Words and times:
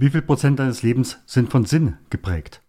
Wie 0.00 0.10
viel 0.10 0.22
Prozent 0.22 0.60
deines 0.60 0.84
Lebens 0.84 1.18
sind 1.26 1.50
von 1.50 1.64
Sinn 1.64 1.98
geprägt? 2.08 2.62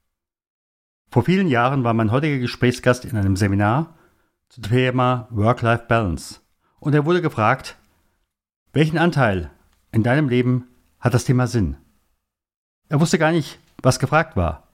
Vor 1.11 1.23
vielen 1.23 1.47
Jahren 1.47 1.83
war 1.83 1.93
mein 1.93 2.11
heutiger 2.11 2.39
Gesprächsgast 2.39 3.05
in 3.05 3.15
einem 3.15 3.35
Seminar 3.35 3.95
zum 4.49 4.63
Thema 4.63 5.27
Work-Life-Balance. 5.29 6.39
Und 6.79 6.95
er 6.95 7.05
wurde 7.05 7.21
gefragt, 7.21 7.77
welchen 8.73 8.97
Anteil 8.97 9.51
in 9.91 10.01
deinem 10.01 10.27
Leben 10.27 10.69
hat 10.99 11.13
das 11.13 11.25
Thema 11.25 11.45
Sinn? 11.45 11.77
Er 12.87 12.99
wusste 12.99 13.19
gar 13.19 13.31
nicht, 13.31 13.59
was 13.83 13.99
gefragt 13.99 14.35
war. 14.35 14.67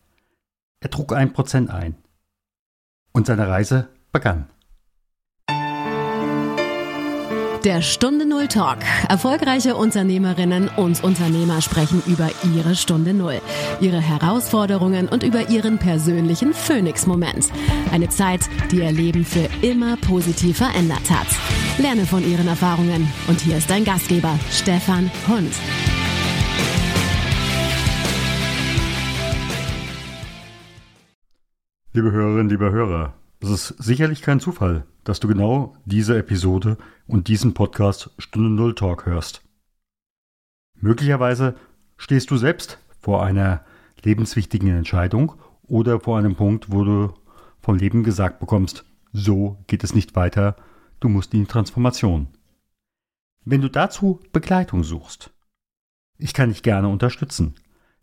Er 0.80 0.90
trug 0.90 1.12
ein 1.12 1.34
Prozent 1.34 1.70
ein. 1.70 1.98
Und 3.12 3.28
seine 3.28 3.50
Reise 3.50 3.90
begann. 4.14 4.48
Der 7.66 7.82
Stunde 7.82 8.28
Null 8.28 8.48
Talk. 8.48 8.78
Erfolgreiche 9.10 9.76
Unternehmerinnen 9.76 10.70
und 10.78 11.04
Unternehmer 11.04 11.64
sprechen 11.64 12.04
über 12.06 12.30
ihre 12.56 12.76
Stunde 12.76 13.12
Null, 13.12 13.42
ihre 13.82 14.00
Herausforderungen 14.00 15.10
und 15.10 15.24
über 15.24 15.50
ihren 15.50 15.80
persönlichen 15.80 16.54
Phoenix-Moment. 16.54 17.52
Eine 17.92 18.10
Zeit, 18.10 18.42
die 18.70 18.82
ihr 18.82 18.92
Leben 18.92 19.26
für 19.26 19.50
immer 19.64 19.98
positiv 19.98 20.58
verändert 20.58 21.10
hat. 21.10 21.26
Lerne 21.80 22.06
von 22.06 22.24
ihren 22.24 22.48
Erfahrungen. 22.48 23.12
Und 23.28 23.42
hier 23.42 23.58
ist 23.58 23.68
dein 23.68 23.84
Gastgeber, 23.84 24.38
Stefan 24.52 25.10
Hund. 25.28 25.56
Liebe 31.94 32.12
Hörerinnen, 32.12 32.48
liebe 32.48 32.72
Hörer, 32.72 33.16
es 33.42 33.50
ist 33.50 33.68
sicherlich 33.84 34.22
kein 34.22 34.40
Zufall, 34.40 34.86
dass 35.06 35.22
du 35.22 35.30
genau 35.30 35.78
diese 35.86 36.18
Episode 36.18 36.78
und 37.08 37.30
diesen 37.30 37.54
Podcast 37.54 38.10
Stunde 38.18 38.50
Null 38.50 38.76
Talk 38.76 39.06
hörst. 39.06 39.44
Möglicherweise 40.82 41.56
stehst 41.96 42.30
du 42.32 42.38
selbst 42.38 42.80
vor 43.00 43.24
einer 43.24 43.64
lebenswichtigen 44.04 44.70
Entscheidung 44.70 45.36
oder 45.64 46.00
vor 46.00 46.18
einem 46.18 46.36
Punkt, 46.36 46.72
wo 46.72 46.84
du 46.84 47.14
vom 47.62 47.78
Leben 47.78 48.04
gesagt 48.04 48.40
bekommst, 48.40 48.84
so 49.14 49.58
geht 49.68 49.84
es 49.84 49.96
nicht 49.96 50.16
weiter, 50.16 50.56
du 51.00 51.08
musst 51.08 51.34
in 51.34 51.42
die 51.42 51.48
Transformation. 51.48 52.28
Wenn 53.46 53.62
du 53.62 53.70
dazu 53.70 54.20
Begleitung 54.34 54.84
suchst, 54.84 55.32
ich 56.18 56.34
kann 56.34 56.50
dich 56.50 56.64
gerne 56.64 56.88
unterstützen. 56.88 57.56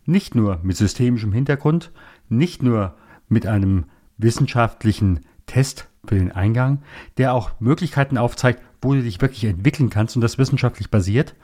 Nicht 0.05 0.35
nur 0.35 0.61
mit 0.63 0.77
systemischem 0.77 1.33
Hintergrund, 1.33 1.91
nicht 2.29 2.63
nur 2.63 2.97
mit 3.29 3.47
einem 3.47 3.87
wissenschaftlichen 4.19 5.21
Test 5.47 5.89
für 6.05 6.17
den 6.17 6.33
Eingang, 6.33 6.83
der 7.17 7.35
auch 7.35 7.53
Möglichkeiten 7.61 8.19
aufzeigt, 8.19 8.63
wo 8.81 8.95
du 8.95 9.03
dich 9.03 9.21
wirklich 9.21 9.45
entwickeln 9.45 9.91
kannst 9.91 10.17
und 10.17 10.23
das 10.23 10.39
wissenschaftlich 10.39 10.91
basiert, 10.91 11.37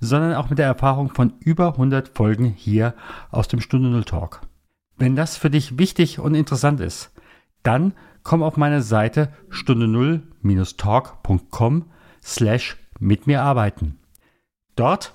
sondern 0.00 0.34
auch 0.34 0.48
mit 0.48 0.58
der 0.58 0.66
Erfahrung 0.66 1.10
von 1.10 1.34
über 1.40 1.72
100 1.72 2.08
Folgen 2.16 2.46
hier 2.46 2.94
aus 3.30 3.48
dem 3.48 3.60
Stunde 3.60 3.90
Null 3.90 4.04
Talk. 4.04 4.40
Wenn 4.96 5.14
das 5.14 5.36
für 5.36 5.50
dich 5.50 5.78
wichtig 5.78 6.18
und 6.18 6.34
interessant 6.34 6.80
ist, 6.80 7.12
dann 7.62 7.92
komm 8.22 8.42
auf 8.42 8.56
meine 8.56 8.80
Seite 8.82 9.32
stunde 9.50 9.86
null-talk.com 9.88 11.84
slash 12.22 12.78
mit 12.98 13.26
mir 13.26 13.42
arbeiten. 13.42 13.98
Dort 14.74 15.14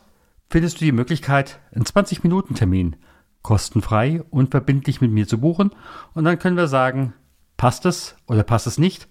findest 0.50 0.80
du 0.80 0.86
die 0.86 0.92
Möglichkeit, 0.92 1.60
einen 1.74 1.86
20-Minuten-Termin 1.86 2.96
kostenfrei 3.42 4.22
und 4.30 4.52
verbindlich 4.52 5.02
mit 5.02 5.12
mir 5.12 5.28
zu 5.28 5.40
buchen 5.40 5.72
und 6.14 6.26
dann 6.26 6.38
können 6.38 6.58
wir 6.58 6.68
sagen, 6.68 7.14
Passt 7.62 7.86
es 7.86 8.16
oder 8.26 8.42
passt 8.42 8.66
es 8.66 8.80
nicht? 8.80 9.08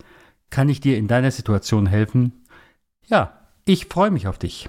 Kann 0.51 0.69
ich 0.69 0.81
dir 0.81 0.99
in 0.99 1.07
deiner 1.07 1.31
Situation 1.31 1.87
helfen? 1.87 2.45
Ja, 3.07 3.47
ich 3.65 3.87
freue 3.87 4.11
mich 4.11 4.27
auf 4.27 4.41
dich. 4.41 4.69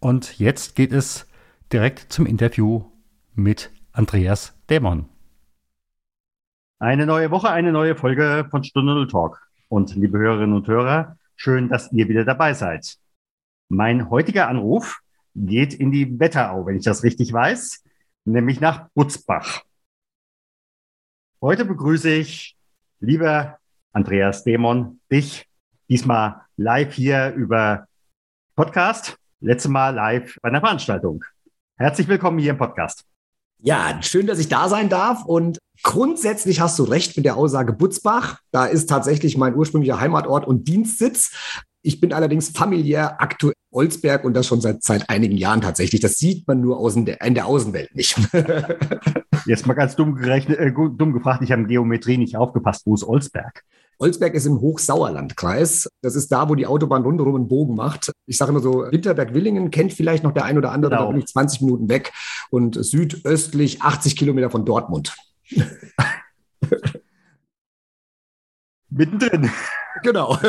Und 0.00 0.38
jetzt 0.38 0.76
geht 0.76 0.92
es 0.92 1.26
direkt 1.72 2.12
zum 2.12 2.26
Interview 2.26 2.84
mit 3.32 3.70
Andreas 3.92 4.54
Dämon. 4.68 5.08
Eine 6.78 7.06
neue 7.06 7.30
Woche, 7.30 7.48
eine 7.48 7.72
neue 7.72 7.96
Folge 7.96 8.46
von 8.50 8.64
Stunde 8.64 8.92
Null 8.92 9.08
Talk. 9.08 9.48
Und 9.70 9.96
liebe 9.96 10.18
Hörerinnen 10.18 10.54
und 10.54 10.68
Hörer, 10.68 11.16
schön, 11.36 11.70
dass 11.70 11.90
ihr 11.92 12.06
wieder 12.06 12.26
dabei 12.26 12.52
seid. 12.52 12.98
Mein 13.70 14.10
heutiger 14.10 14.46
Anruf 14.46 15.00
geht 15.34 15.72
in 15.72 15.90
die 15.90 16.20
Wetterau, 16.20 16.66
wenn 16.66 16.76
ich 16.76 16.84
das 16.84 17.02
richtig 17.02 17.32
weiß, 17.32 17.82
nämlich 18.26 18.60
nach 18.60 18.90
Butzbach. 18.92 19.62
Heute 21.40 21.64
begrüße 21.64 22.10
ich 22.10 22.59
Lieber 23.02 23.56
Andreas 23.94 24.44
Dämon, 24.44 25.00
dich 25.10 25.48
diesmal 25.88 26.42
live 26.58 26.92
hier 26.92 27.32
über 27.32 27.86
Podcast, 28.56 29.16
letztes 29.40 29.70
Mal 29.70 29.94
live 29.94 30.36
bei 30.42 30.50
einer 30.50 30.60
Veranstaltung. 30.60 31.24
Herzlich 31.78 32.08
willkommen 32.08 32.38
hier 32.38 32.50
im 32.50 32.58
Podcast. 32.58 33.06
Ja, 33.62 34.02
schön, 34.02 34.26
dass 34.26 34.38
ich 34.38 34.48
da 34.48 34.68
sein 34.68 34.90
darf. 34.90 35.24
Und 35.24 35.58
grundsätzlich 35.82 36.60
hast 36.60 36.78
du 36.78 36.82
recht 36.84 37.16
mit 37.16 37.24
der 37.24 37.38
Aussage 37.38 37.72
Butzbach. 37.72 38.40
Da 38.50 38.66
ist 38.66 38.90
tatsächlich 38.90 39.38
mein 39.38 39.54
ursprünglicher 39.54 39.98
Heimatort 39.98 40.46
und 40.46 40.68
Dienstsitz. 40.68 41.62
Ich 41.82 42.00
bin 42.00 42.12
allerdings 42.12 42.50
familiär 42.50 43.20
aktuell 43.20 43.54
Olsberg 43.72 44.24
und 44.24 44.34
das 44.34 44.46
schon 44.46 44.60
seit, 44.60 44.82
seit 44.82 45.08
einigen 45.08 45.36
Jahren 45.36 45.60
tatsächlich. 45.60 46.00
Das 46.00 46.18
sieht 46.18 46.46
man 46.48 46.60
nur 46.60 46.78
außen 46.78 47.06
der, 47.06 47.20
in 47.22 47.34
der 47.34 47.46
Außenwelt 47.46 47.94
nicht. 47.94 48.16
Jetzt 49.46 49.66
mal 49.66 49.74
ganz 49.74 49.96
dumm, 49.96 50.16
gerechnet, 50.16 50.58
äh, 50.58 50.72
dumm 50.72 51.12
gefragt, 51.12 51.42
ich 51.42 51.52
habe 51.52 51.62
in 51.62 51.68
Geometrie 51.68 52.18
nicht 52.18 52.36
aufgepasst. 52.36 52.82
Wo 52.84 52.94
ist 52.94 53.04
Olsberg? 53.04 53.64
Olsberg 53.98 54.34
ist 54.34 54.46
im 54.46 54.60
Hochsauerlandkreis. 54.60 55.88
Das 56.00 56.16
ist 56.16 56.32
da, 56.32 56.48
wo 56.48 56.54
die 56.54 56.66
Autobahn 56.66 57.02
rundherum 57.02 57.36
einen 57.36 57.48
Bogen 57.48 57.74
macht. 57.76 58.12
Ich 58.26 58.38
sage 58.38 58.50
immer 58.50 58.60
so, 58.60 58.86
Winterberg-Willingen 58.90 59.70
kennt 59.70 59.92
vielleicht 59.92 60.24
noch 60.24 60.32
der 60.32 60.44
ein 60.44 60.56
oder 60.58 60.72
andere, 60.72 60.90
genau. 60.92 61.04
da 61.04 61.10
bin 61.10 61.20
ich 61.20 61.26
20 61.26 61.60
Minuten 61.60 61.88
weg 61.88 62.12
und 62.50 62.82
südöstlich 62.82 63.82
80 63.82 64.16
Kilometer 64.16 64.50
von 64.50 64.64
Dortmund. 64.64 65.14
Mittendrin. 68.88 69.50
Genau. 70.02 70.36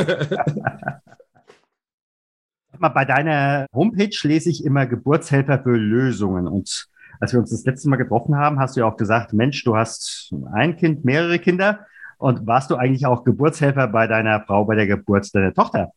bei 2.90 3.06
deiner 3.06 3.68
Homepage 3.74 4.16
lese 4.24 4.50
ich 4.50 4.66
immer 4.66 4.86
Geburtshelfer 4.86 5.62
für 5.62 5.76
Lösungen. 5.76 6.48
Und 6.48 6.88
als 7.20 7.34
wir 7.34 7.40
uns 7.40 7.52
das 7.52 7.66
letzte 7.66 7.90
Mal 7.90 7.98
getroffen 7.98 8.36
haben, 8.36 8.60
hast 8.60 8.76
du 8.76 8.82
ja 8.82 8.88
auch 8.88 8.98
gesagt, 8.98 9.34
Mensch, 9.34 9.64
du 9.64 9.76
hast 9.76 10.34
ein 10.54 10.76
Kind, 10.78 11.06
mehrere 11.06 11.40
Kinder. 11.40 11.86
Und 12.18 12.46
warst 12.46 12.70
du 12.70 12.76
eigentlich 12.76 13.06
auch 13.06 13.24
Geburtshelfer 13.24 13.88
bei 13.88 14.08
deiner 14.08 14.42
Frau 14.42 14.66
bei 14.66 14.76
der 14.76 14.88
Geburt 14.88 15.34
deiner 15.34 15.54
Tochter? 15.54 15.92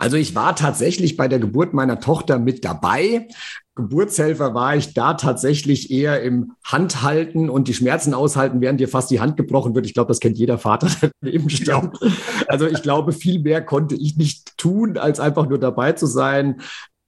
Also 0.00 0.16
ich 0.16 0.34
war 0.34 0.56
tatsächlich 0.56 1.18
bei 1.18 1.28
der 1.28 1.38
Geburt 1.38 1.74
meiner 1.74 2.00
Tochter 2.00 2.38
mit 2.38 2.64
dabei. 2.64 3.28
Geburtshelfer 3.74 4.54
war 4.54 4.74
ich 4.74 4.94
da 4.94 5.12
tatsächlich 5.12 5.90
eher 5.90 6.22
im 6.22 6.52
Handhalten 6.64 7.50
und 7.50 7.68
die 7.68 7.74
Schmerzen 7.74 8.14
aushalten, 8.14 8.62
während 8.62 8.80
dir 8.80 8.88
fast 8.88 9.10
die 9.10 9.20
Hand 9.20 9.36
gebrochen 9.36 9.74
wird. 9.74 9.84
Ich 9.84 9.92
glaube, 9.92 10.08
das 10.08 10.20
kennt 10.20 10.38
jeder 10.38 10.56
Vater, 10.56 10.88
der 11.02 11.10
daneben 11.20 11.50
stand. 11.50 11.98
Also 12.48 12.66
ich 12.66 12.82
glaube, 12.82 13.12
viel 13.12 13.40
mehr 13.40 13.62
konnte 13.62 13.94
ich 13.94 14.16
nicht 14.16 14.56
tun, 14.56 14.96
als 14.96 15.20
einfach 15.20 15.46
nur 15.46 15.58
dabei 15.58 15.92
zu 15.92 16.06
sein 16.06 16.62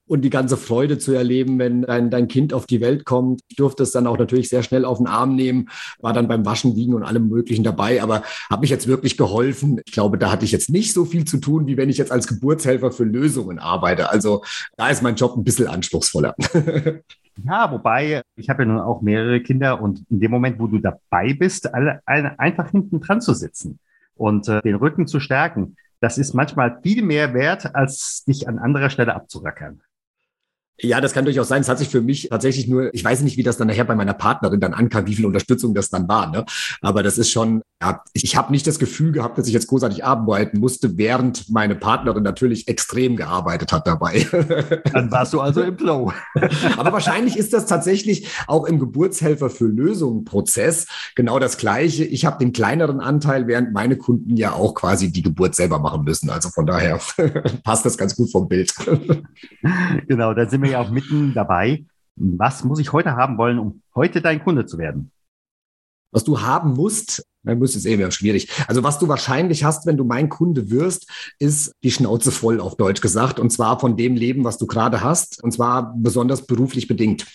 und 0.05 0.21
die 0.21 0.29
ganze 0.29 0.57
Freude 0.57 0.97
zu 0.97 1.13
erleben, 1.13 1.59
wenn 1.59 1.83
dein, 1.83 2.09
dein 2.09 2.27
Kind 2.27 2.53
auf 2.53 2.65
die 2.65 2.81
Welt 2.81 3.05
kommt. 3.05 3.41
Ich 3.47 3.55
durfte 3.55 3.83
es 3.83 3.91
dann 3.91 4.07
auch 4.07 4.17
natürlich 4.17 4.49
sehr 4.49 4.63
schnell 4.63 4.85
auf 4.85 4.97
den 4.97 5.07
Arm 5.07 5.35
nehmen, 5.35 5.69
war 5.99 6.13
dann 6.13 6.27
beim 6.27 6.45
Waschen, 6.45 6.75
Wiegen 6.75 6.93
und 6.93 7.03
allem 7.03 7.29
Möglichen 7.29 7.63
dabei, 7.63 8.01
aber 8.01 8.23
habe 8.49 8.61
mich 8.61 8.69
jetzt 8.69 8.87
wirklich 8.87 9.17
geholfen. 9.17 9.79
Ich 9.85 9.93
glaube, 9.93 10.17
da 10.17 10.31
hatte 10.31 10.45
ich 10.45 10.51
jetzt 10.51 10.69
nicht 10.69 10.93
so 10.93 11.05
viel 11.05 11.25
zu 11.25 11.37
tun, 11.37 11.67
wie 11.67 11.77
wenn 11.77 11.89
ich 11.89 11.97
jetzt 11.97 12.11
als 12.11 12.27
Geburtshelfer 12.27 12.91
für 12.91 13.05
Lösungen 13.05 13.59
arbeite. 13.59 14.09
Also 14.09 14.43
da 14.77 14.89
ist 14.89 15.01
mein 15.01 15.15
Job 15.15 15.35
ein 15.37 15.43
bisschen 15.43 15.67
anspruchsvoller. 15.67 16.35
Ja, 17.43 17.71
wobei, 17.71 18.21
ich 18.35 18.47
habe 18.47 18.61
ja 18.61 18.69
nun 18.69 18.79
auch 18.79 19.01
mehrere 19.01 19.41
Kinder 19.41 19.81
und 19.81 20.05
in 20.11 20.19
dem 20.19 20.29
Moment, 20.29 20.59
wo 20.59 20.67
du 20.67 20.77
dabei 20.77 21.33
bist, 21.33 21.73
alle, 21.73 21.99
alle 22.05 22.39
einfach 22.39 22.69
hinten 22.69 23.01
dran 23.01 23.21
zu 23.21 23.33
sitzen 23.33 23.79
und 24.13 24.47
äh, 24.47 24.61
den 24.61 24.75
Rücken 24.75 25.07
zu 25.07 25.19
stärken, 25.19 25.75
das 25.99 26.17
ist 26.17 26.33
manchmal 26.33 26.79
viel 26.83 27.01
mehr 27.01 27.33
wert, 27.33 27.75
als 27.75 28.23
dich 28.25 28.47
an 28.47 28.59
anderer 28.59 28.89
Stelle 28.89 29.15
abzurackern. 29.15 29.81
Ja, 30.81 30.99
das 31.01 31.13
kann 31.13 31.25
durchaus 31.25 31.47
sein. 31.47 31.61
Es 31.61 31.69
hat 31.69 31.77
sich 31.77 31.89
für 31.89 32.01
mich 32.01 32.29
tatsächlich 32.29 32.67
nur, 32.67 32.93
ich 32.93 33.03
weiß 33.05 33.21
nicht, 33.21 33.37
wie 33.37 33.43
das 33.43 33.57
dann 33.57 33.67
nachher 33.67 33.85
bei 33.85 33.95
meiner 33.95 34.13
Partnerin 34.13 34.59
dann 34.59 34.73
ankam, 34.73 35.05
wie 35.05 35.15
viel 35.15 35.25
Unterstützung 35.25 35.73
das 35.75 35.89
dann 35.89 36.07
war. 36.07 36.31
Ne? 36.31 36.45
Aber 36.81 37.03
das 37.03 37.17
ist 37.17 37.31
schon, 37.31 37.61
ja, 37.81 38.01
ich 38.13 38.35
habe 38.35 38.51
nicht 38.51 38.65
das 38.65 38.79
Gefühl 38.79 39.11
gehabt, 39.11 39.37
dass 39.37 39.47
ich 39.47 39.53
jetzt 39.53 39.67
großartig 39.67 40.03
arbeiten 40.03 40.59
musste, 40.59 40.97
während 40.97 41.49
meine 41.51 41.75
Partnerin 41.75 42.23
natürlich 42.23 42.67
extrem 42.67 43.15
gearbeitet 43.15 43.71
hat 43.71 43.85
dabei. 43.85 44.25
Dann 44.93 45.11
warst 45.11 45.33
du 45.33 45.41
also 45.41 45.61
im 45.61 45.77
Flow. 45.77 46.11
Aber 46.77 46.91
wahrscheinlich 46.91 47.37
ist 47.37 47.53
das 47.53 47.65
tatsächlich 47.65 48.27
auch 48.47 48.65
im 48.65 48.79
Geburtshelfer 48.79 49.51
für 49.51 49.65
Lösungen 49.65 50.25
Prozess 50.25 50.87
genau 51.15 51.37
das 51.39 51.57
Gleiche. 51.57 52.03
Ich 52.03 52.25
habe 52.25 52.39
den 52.39 52.51
kleineren 52.51 52.99
Anteil, 52.99 53.47
während 53.47 53.73
meine 53.73 53.95
Kunden 53.95 54.35
ja 54.37 54.53
auch 54.53 54.73
quasi 54.73 55.11
die 55.11 55.21
Geburt 55.21 55.53
selber 55.53 55.77
machen 55.77 56.03
müssen. 56.03 56.29
Also 56.29 56.49
von 56.49 56.65
daher 56.65 56.99
passt 57.63 57.85
das 57.85 57.97
ganz 57.97 58.15
gut 58.15 58.31
vom 58.31 58.47
Bild. 58.47 58.73
Genau, 60.07 60.33
da 60.33 60.49
sind 60.49 60.61
wir 60.63 60.72
ja 60.73 60.81
auch 60.81 60.91
mitten 60.91 61.33
dabei. 61.33 61.85
Was 62.15 62.63
muss 62.63 62.79
ich 62.79 62.93
heute 62.93 63.15
haben 63.15 63.37
wollen, 63.37 63.57
um 63.57 63.81
heute 63.95 64.21
dein 64.21 64.43
Kunde 64.43 64.65
zu 64.65 64.77
werden? 64.77 65.11
Was 66.11 66.23
du 66.23 66.41
haben 66.41 66.73
musst, 66.73 67.23
dann 67.43 67.59
müsste 67.59 67.77
es 67.77 67.85
eben 67.85 68.11
schwierig. 68.11 68.49
Also 68.67 68.83
was 68.83 68.99
du 68.99 69.07
wahrscheinlich 69.07 69.63
hast, 69.63 69.85
wenn 69.85 69.97
du 69.97 70.05
mein 70.05 70.29
Kunde 70.29 70.69
wirst, 70.69 71.09
ist 71.39 71.73
die 71.83 71.91
Schnauze 71.91 72.31
voll, 72.31 72.59
auf 72.59 72.75
Deutsch 72.75 73.01
gesagt. 73.01 73.39
Und 73.39 73.49
zwar 73.51 73.79
von 73.79 73.97
dem 73.97 74.15
Leben, 74.15 74.43
was 74.43 74.57
du 74.57 74.67
gerade 74.67 75.01
hast. 75.01 75.43
Und 75.43 75.51
zwar 75.51 75.93
besonders 75.97 76.45
beruflich 76.45 76.87
bedingt. 76.87 77.25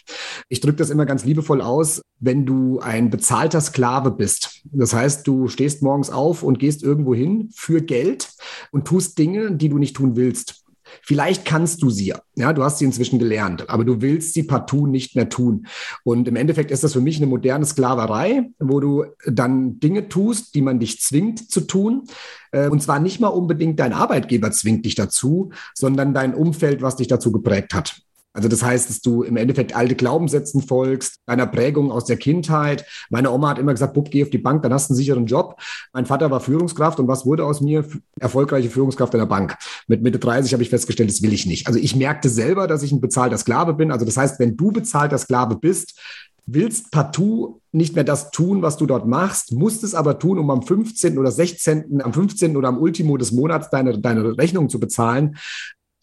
Ich 0.49 0.61
drücke 0.61 0.77
das 0.77 0.91
immer 0.91 1.07
ganz 1.07 1.25
liebevoll 1.25 1.61
aus, 1.61 2.01
wenn 2.21 2.47
du 2.47 2.79
ein 2.79 3.11
bezahlter 3.11 3.61
Sklave 3.61 4.13
bist. 4.13 4.63
Das 4.73 4.95
heißt, 4.95 5.27
du 5.27 5.49
stehst 5.49 5.83
morgens 5.83 6.11
auf 6.11 6.43
und 6.43 6.59
gehst 6.59 6.83
irgendwo 6.83 7.15
hin 7.15 7.51
für 7.53 7.83
Geld 7.83 8.31
und 8.71 8.87
tust 8.87 9.19
Dinge, 9.19 9.53
die 9.57 9.69
du 9.69 9.79
nicht 9.79 9.97
tun 9.97 10.17
willst. 10.17 10.65
Vielleicht 11.03 11.45
kannst 11.45 11.83
du 11.83 11.91
sie, 11.91 12.15
ja, 12.37 12.53
du 12.53 12.63
hast 12.63 12.79
sie 12.79 12.85
inzwischen 12.85 13.19
gelernt, 13.19 13.69
aber 13.69 13.85
du 13.85 14.01
willst 14.01 14.35
sie 14.35 14.43
partout 14.43 14.87
nicht 14.87 15.17
mehr 15.17 15.29
tun. 15.29 15.67
Und 16.05 16.29
im 16.29 16.37
Endeffekt 16.37 16.71
ist 16.71 16.85
das 16.85 16.93
für 16.93 17.01
mich 17.01 17.17
eine 17.17 17.27
moderne 17.27 17.65
Sklaverei, 17.65 18.51
wo 18.59 18.81
du 18.81 19.05
dann 19.27 19.81
Dinge 19.81 20.09
tust, 20.09 20.55
die 20.55 20.63
man 20.63 20.81
dich 20.81 21.01
zwingt 21.01 21.51
zu 21.51 21.63
tun. 21.63 22.05
Äh, 22.53 22.69
und 22.69 22.83
zwar 22.83 23.01
nicht 23.01 23.21
mal 23.21 23.29
unbedingt 23.29 23.81
dein 23.81 23.93
Arbeitgeber 23.93 24.51
zwingt 24.51 24.85
dich 24.85 24.95
dazu, 24.95 25.51
sondern 25.75 26.15
dein 26.15 26.35
Umfeld, 26.35 26.83
was 26.83 26.97
dich 26.97 27.09
dazu 27.09 27.33
geprägt 27.33 27.75
hat. 27.75 28.03
Also 28.39 28.49
das 28.49 28.63
heißt, 28.63 28.89
dass 28.89 29.01
du 29.01 29.25
im 29.25 29.37
Endeffekt 29.37 29.75
alte 29.75 29.97
Glaubenssätzen 29.97 30.63
folgst, 30.63 31.17
deiner 31.27 31.49
Prägung 31.49 31.91
aus 31.91 32.05
der 32.05 32.17
Kindheit. 32.17 32.85
Meine 33.11 33.33
Oma 33.33 33.49
hat 33.49 33.59
immer 33.59 33.73
gesagt, 33.73 33.95
Bub, 33.95 34.13
geh 34.13 34.23
auf 34.23 34.31
die 34.31 34.39
Bank, 34.39 34.63
dann 34.63 34.73
hast 34.73 34.89
du 34.89 34.93
einen 34.93 34.97
sicheren 34.97 35.27
Job. 35.27 35.61
Mein 35.93 36.07
Vater 36.07 36.31
war 36.31 36.39
Führungskraft 36.39 37.01
und 37.01 37.09
was 37.09 37.27
wurde 37.27 37.45
aus 37.45 37.61
mir? 37.61 37.85
Erfolgreiche 38.21 38.71
Führungskraft 38.71 39.13
in 39.15 39.19
der 39.19 39.27
Bank. 39.27 39.57
Mit 39.89 40.03
Mitte 40.03 40.21
30 40.21 40.53
habe 40.53 40.63
ich 40.63 40.71
festgestellt, 40.71 41.11
das 41.11 41.21
will 41.21 41.33
ich 41.33 41.47
nicht. 41.47 41.67
Also 41.67 41.81
ich 41.81 41.97
merkte 41.97 42.29
selber, 42.29 42.69
dass 42.69 42.85
ich 42.85 42.93
ein 42.93 43.01
bezahlter 43.01 43.39
Sklave 43.39 43.75
bin. 43.75 43.91
Also 43.91 44.05
das 44.05 44.17
heißt, 44.17 44.39
wenn 44.39 44.57
du 44.57 44.71
bezahlter 44.71 45.19
Sklave 45.19 45.57
bist, 45.57 45.99
willst 46.47 46.93
partout 46.93 47.61
nicht 47.73 47.97
mehr 47.97 48.05
das 48.05 48.31
tun, 48.31 48.63
was 48.63 48.77
du 48.77 48.87
dort 48.87 49.07
machst, 49.07 49.53
musst 49.53 49.83
es 49.83 49.97
aber 49.97 50.21
tun, 50.21 50.39
um 50.39 50.49
am 50.51 50.63
15. 50.63 51.19
oder 51.19 51.33
16., 51.33 52.01
am 52.03 52.13
15. 52.13 52.57
oder 52.57 52.69
am 52.69 52.79
Ultimo 52.79 53.17
des 53.17 53.33
Monats 53.33 53.69
deine, 53.69 53.99
deine 53.99 54.39
Rechnung 54.39 54.69
zu 54.69 54.79
bezahlen, 54.79 55.37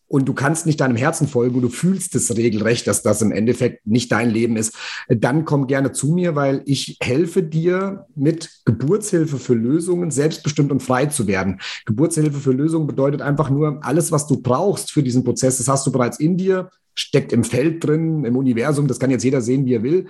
und 0.07 0.27
du 0.27 0.33
kannst 0.33 0.65
nicht 0.65 0.79
deinem 0.81 0.95
Herzen 0.95 1.27
folgen 1.27 1.55
und 1.55 1.61
du 1.61 1.69
fühlst 1.69 2.15
es 2.15 2.35
regelrecht, 2.35 2.87
dass 2.87 3.01
das 3.01 3.21
im 3.21 3.31
Endeffekt 3.31 3.85
nicht 3.87 4.11
dein 4.11 4.29
Leben 4.29 4.55
ist, 4.55 4.75
dann 5.07 5.45
komm 5.45 5.67
gerne 5.67 5.91
zu 5.91 6.11
mir, 6.11 6.35
weil 6.35 6.61
ich 6.65 6.97
helfe 7.01 7.43
dir 7.43 8.05
mit 8.15 8.49
Geburtshilfe 8.65 9.37
für 9.37 9.55
Lösungen 9.55 10.11
selbstbestimmt 10.11 10.71
und 10.71 10.83
frei 10.83 11.07
zu 11.07 11.27
werden. 11.27 11.59
Geburtshilfe 11.85 12.39
für 12.39 12.51
Lösungen 12.51 12.87
bedeutet 12.87 13.21
einfach 13.21 13.49
nur 13.49 13.79
alles, 13.83 14.11
was 14.11 14.27
du 14.27 14.41
brauchst 14.41 14.91
für 14.91 15.03
diesen 15.03 15.23
Prozess, 15.23 15.57
das 15.57 15.67
hast 15.67 15.87
du 15.87 15.91
bereits 15.91 16.19
in 16.19 16.37
dir, 16.37 16.69
steckt 16.93 17.33
im 17.33 17.43
Feld 17.43 17.83
drin, 17.83 18.23
im 18.23 18.37
Universum, 18.37 18.87
das 18.87 18.99
kann 18.99 19.11
jetzt 19.11 19.23
jeder 19.23 19.41
sehen, 19.41 19.65
wie 19.65 19.73
er 19.73 19.83
will. 19.83 20.07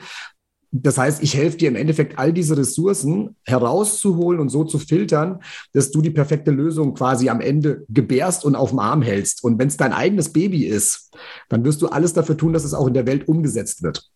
Das 0.78 0.98
heißt, 0.98 1.24
ich 1.24 1.38
helfe 1.38 1.56
dir 1.56 1.70
im 1.70 1.78
Endeffekt, 1.78 2.20
all 2.20 2.34
diese 2.34 2.58
Ressourcen 2.58 3.38
herauszuholen 3.46 4.42
und 4.42 4.50
so 4.50 4.66
zu 4.66 4.78
filtern, 4.78 5.40
dass 5.72 5.90
du 5.92 6.02
die 6.02 6.10
perfekte 6.10 6.52
Lösung 6.52 6.96
quasi 6.96 7.30
am 7.30 7.40
Ende 7.40 7.86
gebärst 7.88 8.44
und 8.44 8.56
auf 8.56 8.72
dem 8.72 8.80
Arm 8.80 9.02
hältst. 9.02 9.42
Und 9.46 9.58
wenn 9.58 9.70
es 9.70 9.78
dein 9.78 9.94
eigenes 9.94 10.34
Baby 10.34 10.66
ist, 10.66 11.16
dann 11.48 11.64
wirst 11.64 11.82
du 11.82 11.88
alles 11.88 12.12
dafür 12.12 12.36
tun, 12.36 12.52
dass 12.52 12.66
es 12.66 12.74
auch 12.74 12.88
in 12.88 12.94
der 12.94 13.08
Welt 13.08 13.30
umgesetzt 13.30 13.84
wird. 13.84 14.10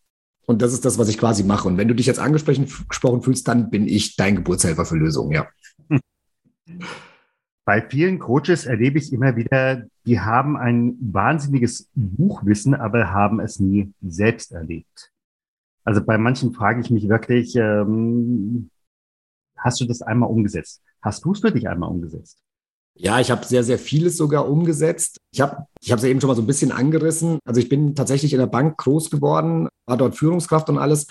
Und 0.47 0.61
das 0.61 0.73
ist 0.73 0.83
das, 0.83 0.97
was 0.97 1.07
ich 1.07 1.17
quasi 1.17 1.44
mache. 1.44 1.65
Und 1.65 1.77
wenn 1.77 1.88
du 1.88 1.95
dich 1.95 2.07
jetzt 2.07 2.19
angesprochen 2.19 3.21
fühlst, 3.21 3.47
dann 3.47 3.69
bin 3.69 3.88
ich 3.88 4.17
dein 4.17 4.35
Geburtshelfer 4.35 4.83
für 4.83 4.97
Lösungen, 4.97 5.31
ja. 5.31 5.47
Bei 7.63 7.88
vielen 7.88 8.19
Coaches 8.19 8.65
erlebe 8.65 8.97
ich 8.97 9.13
immer 9.13 9.38
wieder, 9.38 9.85
die 10.06 10.19
haben 10.19 10.57
ein 10.57 10.97
wahnsinniges 11.00 11.88
Buchwissen, 11.95 12.73
aber 12.73 13.13
haben 13.13 13.39
es 13.39 13.61
nie 13.61 13.94
selbst 14.01 14.51
erlebt. 14.51 15.11
Also 15.89 16.03
bei 16.03 16.19
manchen 16.19 16.53
frage 16.53 16.81
ich 16.81 16.91
mich 16.91 17.09
wirklich, 17.09 17.56
ähm, 17.56 18.69
hast 19.57 19.81
du 19.81 19.86
das 19.86 20.03
einmal 20.03 20.30
umgesetzt? 20.30 20.83
Hast 21.01 21.25
du 21.25 21.31
es 21.31 21.39
für 21.39 21.51
dich 21.51 21.68
einmal 21.68 21.89
umgesetzt? 21.89 22.38
Ja, 22.94 23.19
ich 23.19 23.31
habe 23.31 23.44
sehr, 23.44 23.63
sehr 23.63 23.80
vieles 23.80 24.15
sogar 24.15 24.47
umgesetzt. 24.47 25.18
Ich 25.31 25.41
habe 25.41 25.65
ich 25.81 25.91
es 25.91 26.03
ja 26.03 26.09
eben 26.09 26.21
schon 26.21 26.27
mal 26.27 26.36
so 26.36 26.44
ein 26.44 26.47
bisschen 26.47 26.71
angerissen. 26.71 27.39
Also 27.44 27.59
ich 27.59 27.69
bin 27.69 27.95
tatsächlich 27.95 28.33
in 28.33 28.39
der 28.39 28.45
Bank 28.45 28.77
groß 28.77 29.09
geworden, 29.09 29.68
war 29.88 29.97
dort 29.97 30.15
Führungskraft 30.15 30.69
und 30.69 30.77
alles 30.77 31.07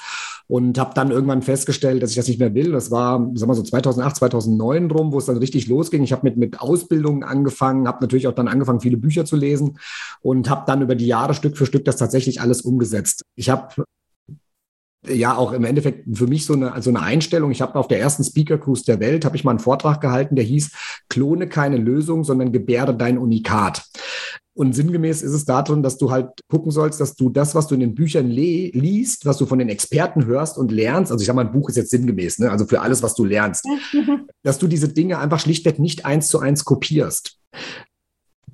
und 0.46 0.78
habe 0.78 0.94
dann 0.94 1.10
irgendwann 1.10 1.42
festgestellt, 1.42 2.00
dass 2.00 2.10
ich 2.10 2.16
das 2.16 2.28
nicht 2.28 2.38
mehr 2.38 2.54
will. 2.54 2.70
Das 2.70 2.92
war, 2.92 3.18
sagen 3.34 3.50
wir 3.50 3.54
so 3.56 3.64
2008, 3.64 4.14
2009 4.14 4.92
rum, 4.92 5.12
wo 5.12 5.18
es 5.18 5.26
dann 5.26 5.38
richtig 5.38 5.66
losging. 5.66 6.04
Ich 6.04 6.12
habe 6.12 6.22
mit, 6.22 6.36
mit 6.36 6.60
Ausbildungen 6.60 7.24
angefangen, 7.24 7.88
habe 7.88 8.00
natürlich 8.00 8.28
auch 8.28 8.34
dann 8.34 8.46
angefangen, 8.46 8.80
viele 8.80 8.96
Bücher 8.96 9.24
zu 9.24 9.34
lesen 9.34 9.80
und 10.20 10.48
habe 10.48 10.62
dann 10.68 10.82
über 10.82 10.94
die 10.94 11.08
Jahre 11.08 11.34
Stück 11.34 11.56
für 11.56 11.66
Stück 11.66 11.84
das 11.84 11.96
tatsächlich 11.96 12.40
alles 12.40 12.60
umgesetzt. 12.60 13.22
Ich 13.34 13.50
habe 13.50 13.84
ja 15.12 15.36
auch 15.36 15.52
im 15.52 15.64
Endeffekt 15.64 16.04
für 16.16 16.26
mich 16.26 16.44
so 16.44 16.54
eine, 16.54 16.72
also 16.72 16.90
eine 16.90 17.00
Einstellung. 17.00 17.50
Ich 17.50 17.60
habe 17.60 17.78
auf 17.78 17.88
der 17.88 18.00
ersten 18.00 18.24
Speaker 18.24 18.58
Cruise 18.58 18.84
der 18.84 19.00
Welt, 19.00 19.24
habe 19.24 19.36
ich 19.36 19.44
mal 19.44 19.52
einen 19.52 19.58
Vortrag 19.60 20.00
gehalten, 20.00 20.36
der 20.36 20.44
hieß, 20.44 20.70
klone 21.08 21.48
keine 21.48 21.76
Lösung, 21.76 22.24
sondern 22.24 22.52
gebäre 22.52 22.96
dein 22.96 23.18
Unikat. 23.18 23.84
Und 24.58 24.74
sinngemäß 24.74 25.22
ist 25.22 25.34
es 25.34 25.44
darin, 25.44 25.84
dass 25.84 25.98
du 25.98 26.10
halt 26.10 26.30
gucken 26.48 26.72
sollst, 26.72 27.00
dass 27.00 27.14
du 27.14 27.30
das, 27.30 27.54
was 27.54 27.68
du 27.68 27.74
in 27.74 27.80
den 27.80 27.94
Büchern 27.94 28.26
liest, 28.26 29.24
was 29.24 29.38
du 29.38 29.46
von 29.46 29.60
den 29.60 29.68
Experten 29.68 30.26
hörst 30.26 30.58
und 30.58 30.72
lernst, 30.72 31.12
also 31.12 31.22
ich 31.22 31.26
sage 31.26 31.36
mal, 31.36 31.46
ein 31.46 31.52
Buch 31.52 31.68
ist 31.68 31.76
jetzt 31.76 31.90
sinngemäß, 31.90 32.40
ne? 32.40 32.50
also 32.50 32.66
für 32.66 32.80
alles, 32.80 33.00
was 33.04 33.14
du 33.14 33.24
lernst, 33.24 33.64
dass 34.42 34.58
du 34.58 34.66
diese 34.66 34.88
Dinge 34.88 35.20
einfach 35.20 35.38
schlichtweg 35.38 35.78
nicht 35.78 36.06
eins 36.06 36.26
zu 36.26 36.40
eins 36.40 36.64
kopierst. 36.64 37.38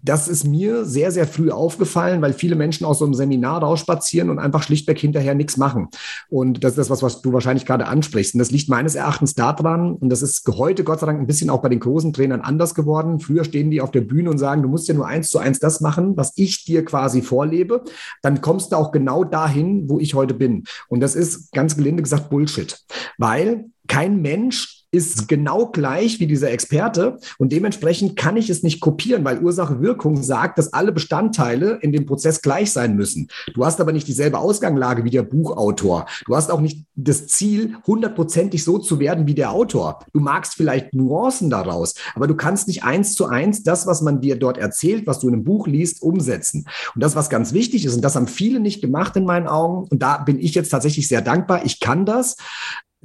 Das 0.04 0.28
ist 0.28 0.44
mir 0.44 0.84
sehr, 0.84 1.10
sehr 1.10 1.26
früh 1.26 1.50
aufgefallen, 1.50 2.20
weil 2.20 2.34
viele 2.34 2.56
Menschen 2.56 2.84
aus 2.84 2.98
so 2.98 3.06
einem 3.06 3.14
Seminar 3.14 3.62
rausspazieren 3.62 4.28
und 4.28 4.38
einfach 4.38 4.62
schlichtweg 4.62 4.98
hinterher 4.98 5.34
nichts 5.34 5.56
machen. 5.56 5.88
Und 6.28 6.62
das 6.62 6.72
ist 6.72 6.76
das, 6.78 6.90
was, 6.90 7.02
was 7.02 7.22
du 7.22 7.32
wahrscheinlich 7.32 7.64
gerade 7.64 7.86
ansprichst. 7.86 8.34
Und 8.34 8.38
das 8.38 8.50
liegt 8.50 8.68
meines 8.68 8.96
Erachtens 8.96 9.34
daran, 9.34 9.94
und 9.94 10.10
das 10.10 10.20
ist 10.20 10.46
heute 10.46 10.84
Gott 10.84 11.00
sei 11.00 11.06
Dank 11.06 11.20
ein 11.20 11.26
bisschen 11.26 11.48
auch 11.48 11.62
bei 11.62 11.70
den 11.70 11.80
großen 11.80 12.12
Trainern 12.12 12.42
anders 12.42 12.74
geworden. 12.74 13.18
Früher 13.18 13.44
stehen 13.44 13.70
die 13.70 13.80
auf 13.80 13.92
der 13.92 14.02
Bühne 14.02 14.30
und 14.30 14.36
sagen, 14.36 14.62
du 14.62 14.68
musst 14.68 14.88
ja 14.88 14.94
nur 14.94 15.06
eins 15.06 15.30
zu 15.30 15.38
eins 15.38 15.58
das 15.58 15.80
machen, 15.80 16.16
was 16.18 16.32
ich 16.36 16.66
dir 16.66 16.84
quasi 16.84 17.22
vorlebe. 17.22 17.82
Dann 18.20 18.42
kommst 18.42 18.72
du 18.72 18.76
auch 18.76 18.92
genau 18.92 19.24
dahin, 19.24 19.88
wo 19.88 19.98
ich 19.98 20.14
heute 20.14 20.34
bin. 20.34 20.64
Und 20.88 21.00
das 21.00 21.14
ist 21.14 21.50
ganz 21.52 21.76
gelinde 21.76 22.02
gesagt 22.02 22.28
Bullshit. 22.28 22.78
Weil 23.16 23.70
kein 23.88 24.20
Mensch 24.20 24.83
ist 24.94 25.28
genau 25.28 25.66
gleich 25.66 26.20
wie 26.20 26.26
dieser 26.26 26.52
Experte 26.52 27.18
und 27.38 27.52
dementsprechend 27.52 28.16
kann 28.16 28.36
ich 28.36 28.48
es 28.48 28.62
nicht 28.62 28.80
kopieren, 28.80 29.24
weil 29.24 29.40
Ursache-Wirkung 29.40 30.22
sagt, 30.22 30.56
dass 30.56 30.72
alle 30.72 30.92
Bestandteile 30.92 31.78
in 31.82 31.92
dem 31.92 32.06
Prozess 32.06 32.40
gleich 32.40 32.70
sein 32.70 32.94
müssen. 32.94 33.28
Du 33.54 33.66
hast 33.66 33.80
aber 33.80 33.92
nicht 33.92 34.06
dieselbe 34.06 34.38
Ausgangslage 34.38 35.04
wie 35.04 35.10
der 35.10 35.22
Buchautor. 35.22 36.06
Du 36.26 36.36
hast 36.36 36.50
auch 36.50 36.60
nicht 36.60 36.86
das 36.94 37.26
Ziel, 37.26 37.74
hundertprozentig 37.86 38.62
so 38.62 38.78
zu 38.78 39.00
werden 39.00 39.26
wie 39.26 39.34
der 39.34 39.50
Autor. 39.50 39.98
Du 40.12 40.20
magst 40.20 40.54
vielleicht 40.54 40.94
Nuancen 40.94 41.50
daraus, 41.50 41.94
aber 42.14 42.28
du 42.28 42.36
kannst 42.36 42.68
nicht 42.68 42.84
eins 42.84 43.14
zu 43.14 43.26
eins 43.26 43.64
das, 43.64 43.86
was 43.86 44.00
man 44.00 44.20
dir 44.20 44.36
dort 44.36 44.58
erzählt, 44.58 45.06
was 45.06 45.18
du 45.18 45.28
in 45.28 45.34
einem 45.34 45.44
Buch 45.44 45.66
liest, 45.66 46.02
umsetzen. 46.02 46.66
Und 46.94 47.02
das, 47.02 47.16
was 47.16 47.30
ganz 47.30 47.52
wichtig 47.52 47.84
ist, 47.84 47.96
und 47.96 48.02
das 48.02 48.14
haben 48.14 48.28
viele 48.28 48.60
nicht 48.60 48.80
gemacht 48.80 49.16
in 49.16 49.24
meinen 49.24 49.48
Augen, 49.48 49.88
und 49.90 50.02
da 50.02 50.18
bin 50.18 50.38
ich 50.38 50.54
jetzt 50.54 50.68
tatsächlich 50.68 51.08
sehr 51.08 51.20
dankbar, 51.20 51.64
ich 51.64 51.80
kann 51.80 52.06
das, 52.06 52.36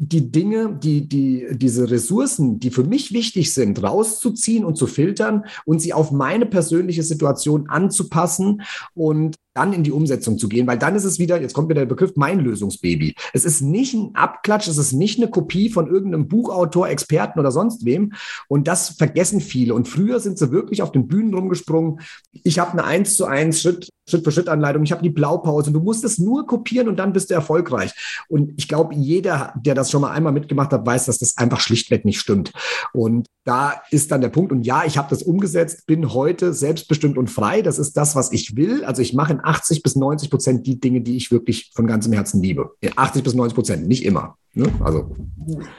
die 0.02 0.32
Dinge, 0.32 0.80
die, 0.82 1.08
die, 1.08 1.48
diese 1.52 1.92
Ressourcen, 1.92 2.60
die 2.60 2.72
für 2.72 2.86
mich 2.86 3.12
wichtig 3.12 3.54
sind, 3.54 3.84
rauszuziehen 3.84 4.64
und 4.64 4.78
zu 4.78 4.88
filtern 4.88 5.44
und 5.66 5.82
sie 5.82 5.92
auf 5.94 6.12
meine 6.12 6.46
persönliche 6.46 7.04
Situation 7.04 7.70
anzupassen. 7.70 8.62
Und 8.94 9.36
dann 9.54 9.74
in 9.74 9.84
die 9.84 9.92
Umsetzung 9.92 10.38
zu 10.38 10.48
gehen, 10.48 10.68
weil 10.68 10.78
dann 10.78 10.96
ist 10.96 11.04
es 11.04 11.20
wieder, 11.20 11.42
jetzt 11.42 11.54
kommt 11.54 11.70
wieder 11.70 11.82
der 11.82 11.88
Begriff, 11.88 12.14
mein 12.16 12.40
Lösungsbaby. 12.40 13.16
Es 13.34 13.46
ist 13.46 13.62
nicht 13.62 13.94
ein 13.94 14.12
Abklatsch, 14.14 14.68
es 14.68 14.78
ist 14.78 14.94
nicht 14.94 15.20
eine 15.20 15.30
Kopie 15.30 15.70
von 15.70 15.88
irgendeinem 15.88 16.28
Buchautor, 16.28 16.88
Experten 16.88 17.40
oder 17.40 17.52
sonst 17.52 17.84
wem. 17.86 18.14
Und 18.48 18.68
das 18.68 18.90
vergessen 18.90 19.42
viele. 19.42 19.74
Und 19.74 19.88
früher 19.88 20.20
sind 20.20 20.38
sie 20.38 20.52
wirklich 20.52 20.82
auf 20.82 20.92
den 20.92 21.08
Bühnen 21.08 21.34
rumgesprungen. 21.34 22.00
Ich 22.32 22.60
habe 22.60 22.74
eine 22.74 22.84
eins 22.84 23.16
zu 23.16 23.26
eins 23.26 23.62
Schritt, 23.62 23.90
Schritt 24.08 24.24
für 24.24 24.32
Schritt 24.32 24.50
Anleitung. 24.50 24.84
Ich 24.84 24.92
habe 24.92 25.04
die 25.04 25.10
Blaupause. 25.10 25.72
Du 25.72 25.80
musst 25.80 26.04
es 26.04 26.20
nur 26.20 26.46
kopieren 26.46 26.88
und 26.88 26.98
dann 26.98 27.14
bist 27.14 27.30
du 27.30 27.34
erfolgreich. 27.34 27.94
Und 28.28 28.54
ich 28.58 28.68
glaube, 28.68 28.96
jeder, 28.96 29.54
der 29.58 29.76
das 29.76 29.92
schon 29.92 30.02
mal 30.02 30.12
einmal 30.12 30.34
mitgemacht 30.34 30.72
hat, 30.72 30.86
weiß, 30.86 31.06
dass 31.06 31.20
das 31.20 31.38
einfach 31.38 31.60
schlichtweg 31.60 32.06
nicht 32.06 32.20
stimmt. 32.20 32.52
Und 32.94 33.28
da 33.46 33.82
ist 33.90 34.12
dann 34.12 34.22
der 34.22 34.30
Punkt. 34.30 34.52
Und 34.52 34.64
ja, 34.64 34.84
ich 34.86 34.98
habe 34.98 35.10
das 35.10 35.24
umgesetzt, 35.24 35.86
bin 35.88 36.14
heute 36.14 36.54
selbstbestimmt 36.54 37.18
und 37.18 37.30
frei. 37.30 37.62
Das 37.62 37.80
ist 37.80 37.98
das, 37.98 38.16
was 38.16 38.32
ich 38.32 38.56
will. 38.56 38.84
Also 38.86 39.02
ich 39.02 39.14
mache 39.14 39.39
in 39.40 39.46
80 39.46 39.84
bis 39.84 39.96
90 39.96 40.30
Prozent 40.30 40.68
die 40.68 40.80
Dinge, 40.80 41.02
die 41.02 41.18
ich 41.18 41.32
wirklich 41.32 41.72
von 41.74 41.88
ganzem 41.88 42.14
Herzen 42.14 42.42
liebe. 42.42 42.72
80 42.96 43.24
bis 43.24 43.34
90 43.34 43.56
Prozent, 43.56 43.88
nicht 43.88 44.06
immer. 44.06 44.38
Ne? 44.54 44.72
Also 44.84 45.16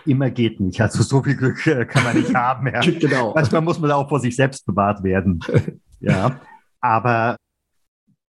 immer 0.07 0.31
geht 0.31 0.61
nicht. 0.61 0.81
Also 0.81 1.02
so 1.02 1.23
viel 1.23 1.37
Glück 1.37 1.67
äh, 1.67 1.85
kann 1.85 2.05
man 2.05 2.17
nicht 2.17 2.35
haben. 2.35 2.67
Ja. 2.67 2.81
genau. 2.81 3.35
Manchmal 3.35 3.62
muss 3.62 3.79
man 3.79 3.90
auch 3.93 4.09
vor 4.09 4.21
sich 4.21 4.37
selbst 4.37 4.67
bewahrt 4.67 5.02
werden. 5.02 5.40
ja, 6.00 6.40
aber 6.81 7.37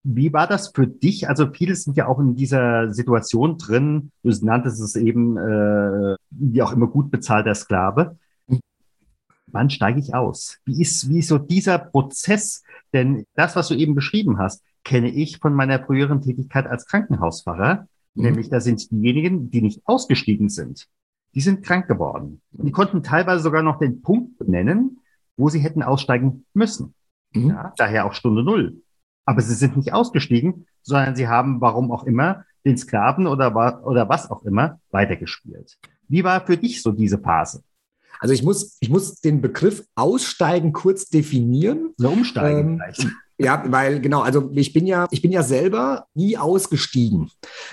wie 0.04 0.32
war 0.32 0.48
das 0.48 0.72
für 0.74 0.86
dich? 0.86 1.28
Also 1.28 1.52
viele 1.52 1.76
sind 1.76 1.96
ja 1.96 2.08
auch 2.08 2.18
in 2.18 2.34
dieser 2.34 2.92
Situation 2.92 3.56
drin. 3.56 4.10
Du 4.24 4.30
nanntest 4.44 4.80
es 4.80 4.96
eben, 4.96 5.36
äh, 5.36 6.16
wie 6.30 6.62
auch 6.62 6.72
immer 6.72 6.88
gut 6.88 7.10
bezahlter 7.10 7.54
Sklave 7.54 8.16
wann 9.52 9.70
steige 9.70 10.00
ich 10.00 10.14
aus? 10.14 10.58
Wie 10.64 10.80
ist, 10.80 11.08
wie 11.08 11.18
ist 11.20 11.28
so 11.28 11.38
dieser 11.38 11.78
Prozess? 11.78 12.62
Denn 12.92 13.24
das, 13.34 13.54
was 13.54 13.68
du 13.68 13.74
eben 13.74 13.94
beschrieben 13.94 14.38
hast, 14.38 14.62
kenne 14.84 15.10
ich 15.10 15.38
von 15.38 15.54
meiner 15.54 15.84
früheren 15.84 16.20
Tätigkeit 16.20 16.66
als 16.66 16.86
Krankenhausfahrer. 16.86 17.86
Mhm. 18.14 18.22
Nämlich, 18.22 18.50
da 18.50 18.60
sind 18.60 18.90
diejenigen, 18.90 19.50
die 19.50 19.62
nicht 19.62 19.82
ausgestiegen 19.84 20.48
sind. 20.48 20.88
die 21.34 21.40
sind 21.40 21.64
krank 21.64 21.88
geworden. 21.88 22.42
Die 22.50 22.72
konnten 22.72 23.02
teilweise 23.02 23.42
sogar 23.42 23.62
noch 23.62 23.78
den 23.78 24.02
Punkt 24.02 24.38
benennen, 24.38 25.00
wo 25.36 25.48
sie 25.48 25.60
hätten 25.60 25.82
aussteigen 25.82 26.44
müssen. 26.52 26.94
Mhm. 27.32 27.48
Ja, 27.48 27.72
daher 27.76 28.04
auch 28.04 28.12
Stunde 28.12 28.42
Null. 28.42 28.82
Aber 29.24 29.40
sie 29.40 29.54
sind 29.54 29.76
nicht 29.76 29.92
ausgestiegen, 29.92 30.66
sondern 30.82 31.16
sie 31.16 31.28
haben, 31.28 31.60
warum 31.60 31.90
auch 31.90 32.04
immer, 32.04 32.44
den 32.64 32.76
Sklaven 32.76 33.26
oder, 33.26 33.84
oder 33.86 34.08
was 34.08 34.30
auch 34.30 34.42
immer 34.42 34.80
weitergespielt. 34.90 35.78
Wie 36.08 36.22
war 36.22 36.44
für 36.44 36.56
dich 36.56 36.82
so 36.82 36.92
diese 36.92 37.18
Phase? 37.18 37.62
Also 38.20 38.34
ich 38.34 38.42
muss, 38.42 38.76
ich 38.80 38.90
muss 38.90 39.20
den 39.20 39.40
Begriff 39.40 39.84
Aussteigen 39.94 40.72
kurz 40.72 41.08
definieren. 41.08 41.94
Oder 41.98 42.10
umsteigen 42.10 42.72
ähm, 42.72 42.76
vielleicht. 42.76 43.08
Ja, 43.44 43.64
weil 43.66 44.00
genau, 44.00 44.20
also 44.20 44.50
ich 44.54 44.72
bin 44.72 44.86
ja, 44.86 45.06
ich 45.10 45.22
bin 45.22 45.32
ja 45.32 45.42
selber 45.42 46.06
nie 46.14 46.36
ausgestiegen. 46.36 47.30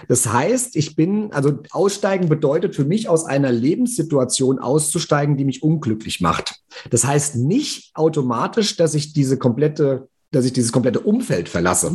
Das 0.07 0.31
heißt, 0.31 0.75
ich 0.75 0.95
bin, 0.95 1.31
also 1.31 1.59
aussteigen 1.71 2.29
bedeutet 2.29 2.75
für 2.75 2.85
mich 2.85 3.09
aus 3.09 3.25
einer 3.25 3.51
Lebenssituation 3.51 4.59
auszusteigen, 4.59 5.37
die 5.37 5.45
mich 5.45 5.63
unglücklich 5.63 6.21
macht. 6.21 6.61
Das 6.89 7.05
heißt 7.05 7.35
nicht 7.35 7.91
automatisch, 7.95 8.77
dass 8.77 8.93
ich 8.93 9.13
diese 9.13 9.37
komplette 9.37 10.07
dass 10.31 10.45
ich 10.45 10.53
dieses 10.53 10.71
komplette 10.71 10.99
Umfeld 10.99 11.49
verlasse, 11.49 11.91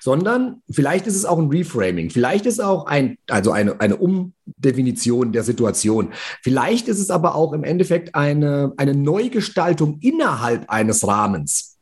sondern 0.00 0.62
vielleicht 0.70 1.06
ist 1.06 1.14
es 1.14 1.24
auch 1.24 1.38
ein 1.38 1.48
Reframing, 1.48 2.10
vielleicht 2.10 2.46
ist 2.46 2.54
es 2.54 2.60
auch 2.60 2.86
ein, 2.86 3.16
also 3.28 3.52
eine, 3.52 3.80
eine 3.80 3.96
Umdefinition 3.96 5.32
der 5.32 5.44
Situation. 5.44 6.12
Vielleicht 6.42 6.88
ist 6.88 6.98
es 6.98 7.10
aber 7.10 7.34
auch 7.34 7.52
im 7.52 7.64
Endeffekt 7.64 8.14
eine, 8.14 8.72
eine 8.76 8.94
Neugestaltung 8.94 9.98
innerhalb 10.00 10.68
eines 10.68 11.06
Rahmens. 11.06 11.75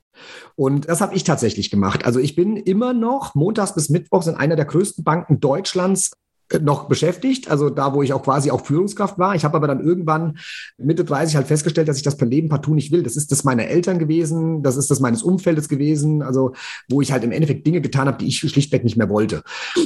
Und 0.57 0.89
das 0.89 1.01
habe 1.01 1.15
ich 1.15 1.25
tatsächlich 1.25 1.71
gemacht. 1.71 2.05
Also 2.05 2.21
ich 2.21 2.37
bin 2.37 2.57
immer 2.57 2.93
noch 2.93 3.35
montags 3.35 3.75
bis 3.75 3.89
mittwochs 3.89 4.27
in 4.27 4.37
einer 4.37 4.57
der 4.57 4.67
größten 4.67 5.03
Banken 5.03 5.41
Deutschlands 5.41 6.13
noch 6.61 6.89
beschäftigt, 6.89 7.51
also 7.51 7.71
da, 7.71 7.95
wo 7.95 8.03
ich 8.03 8.13
auch 8.13 8.23
quasi 8.23 8.51
auch 8.51 8.65
Führungskraft 8.65 9.19
war. 9.19 9.35
Ich 9.35 9.45
habe 9.45 9.57
aber 9.57 9.67
dann 9.67 9.81
irgendwann 9.81 10.39
Mitte 10.79 11.05
30 11.05 11.37
halt 11.37 11.47
festgestellt, 11.47 11.89
dass 11.89 11.97
ich 11.97 12.03
das 12.03 12.17
per 12.17 12.29
Leben 12.29 12.49
partout 12.49 12.75
nicht 12.75 12.93
will. 12.93 13.03
Das 13.03 13.17
ist 13.17 13.33
das 13.33 13.45
meiner 13.45 13.65
Eltern 13.65 13.99
gewesen, 13.99 14.63
das 14.63 14.77
ist 14.77 14.91
das 14.91 15.01
meines 15.01 15.23
Umfeldes 15.23 15.69
gewesen, 15.69 16.23
also 16.23 16.53
wo 16.89 17.01
ich 17.01 17.13
halt 17.13 17.25
im 17.25 17.33
Endeffekt 17.33 17.67
Dinge 17.67 17.81
getan 17.81 18.07
habe, 18.07 18.19
die 18.19 18.29
ich 18.29 18.39
schlichtweg 18.39 18.85
nicht 18.85 18.97
mehr 18.97 19.09
wollte. 19.09 19.43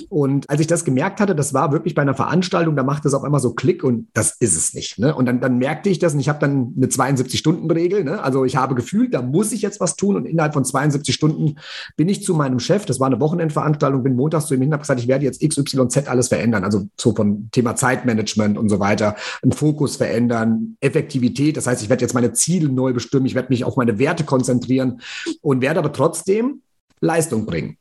Und 0.08 0.50
als 0.50 0.60
ich 0.60 0.66
das 0.66 0.84
gemerkt 0.84 1.20
hatte, 1.20 1.34
das 1.34 1.54
war 1.54 1.72
wirklich 1.72 1.94
bei 1.94 2.02
einer 2.02 2.14
Veranstaltung, 2.14 2.76
da 2.76 2.82
macht 2.82 3.06
es 3.06 3.14
auf 3.14 3.24
einmal 3.24 3.40
so 3.40 3.54
Klick 3.54 3.84
und 3.84 4.08
das 4.12 4.36
ist 4.40 4.56
es 4.56 4.74
nicht. 4.74 4.98
Ne? 4.98 5.14
Und 5.14 5.26
dann, 5.26 5.40
dann 5.40 5.58
merkte 5.58 5.88
ich 5.88 5.98
das 5.98 6.14
und 6.14 6.20
ich 6.20 6.28
habe 6.28 6.40
dann 6.40 6.74
eine 6.76 6.86
72-Stunden-Regel. 6.86 8.04
Ne? 8.04 8.22
Also 8.22 8.44
ich 8.44 8.56
habe 8.56 8.74
gefühlt, 8.74 9.14
da 9.14 9.22
muss 9.22 9.52
ich 9.52 9.62
jetzt 9.62 9.80
was 9.80 9.96
tun 9.96 10.16
und 10.16 10.26
innerhalb 10.26 10.54
von 10.54 10.64
72 10.64 11.14
Stunden 11.14 11.56
bin 11.96 12.08
ich 12.08 12.24
zu 12.24 12.34
meinem 12.34 12.58
Chef, 12.58 12.84
das 12.84 13.00
war 13.00 13.06
eine 13.06 13.20
Wochenendveranstaltung, 13.20 14.02
bin 14.02 14.16
montags 14.16 14.46
zu 14.46 14.54
ihm 14.54 14.62
hin, 14.62 14.72
habe 14.72 14.82
gesagt, 14.82 15.00
ich 15.00 15.08
werde 15.08 15.24
jetzt 15.24 15.40
XYZ 15.40 16.08
alles 16.08 16.28
verändern 16.28 16.47
verändern. 16.48 16.64
Also 16.64 16.88
so 16.96 17.14
von 17.14 17.48
Thema 17.52 17.76
Zeitmanagement 17.76 18.58
und 18.58 18.68
so 18.68 18.80
weiter, 18.80 19.16
einen 19.42 19.52
Fokus 19.52 19.96
verändern, 19.96 20.76
Effektivität. 20.80 21.56
Das 21.56 21.66
heißt, 21.66 21.82
ich 21.82 21.88
werde 21.88 22.02
jetzt 22.02 22.14
meine 22.14 22.32
Ziele 22.32 22.68
neu 22.68 22.92
bestimmen, 22.92 23.26
ich 23.26 23.34
werde 23.34 23.48
mich 23.50 23.64
auf 23.64 23.76
meine 23.76 23.98
Werte 23.98 24.24
konzentrieren 24.24 25.00
und 25.42 25.60
werde 25.60 25.80
aber 25.80 25.92
trotzdem 25.92 26.62
Leistung 27.00 27.46
bringen 27.46 27.76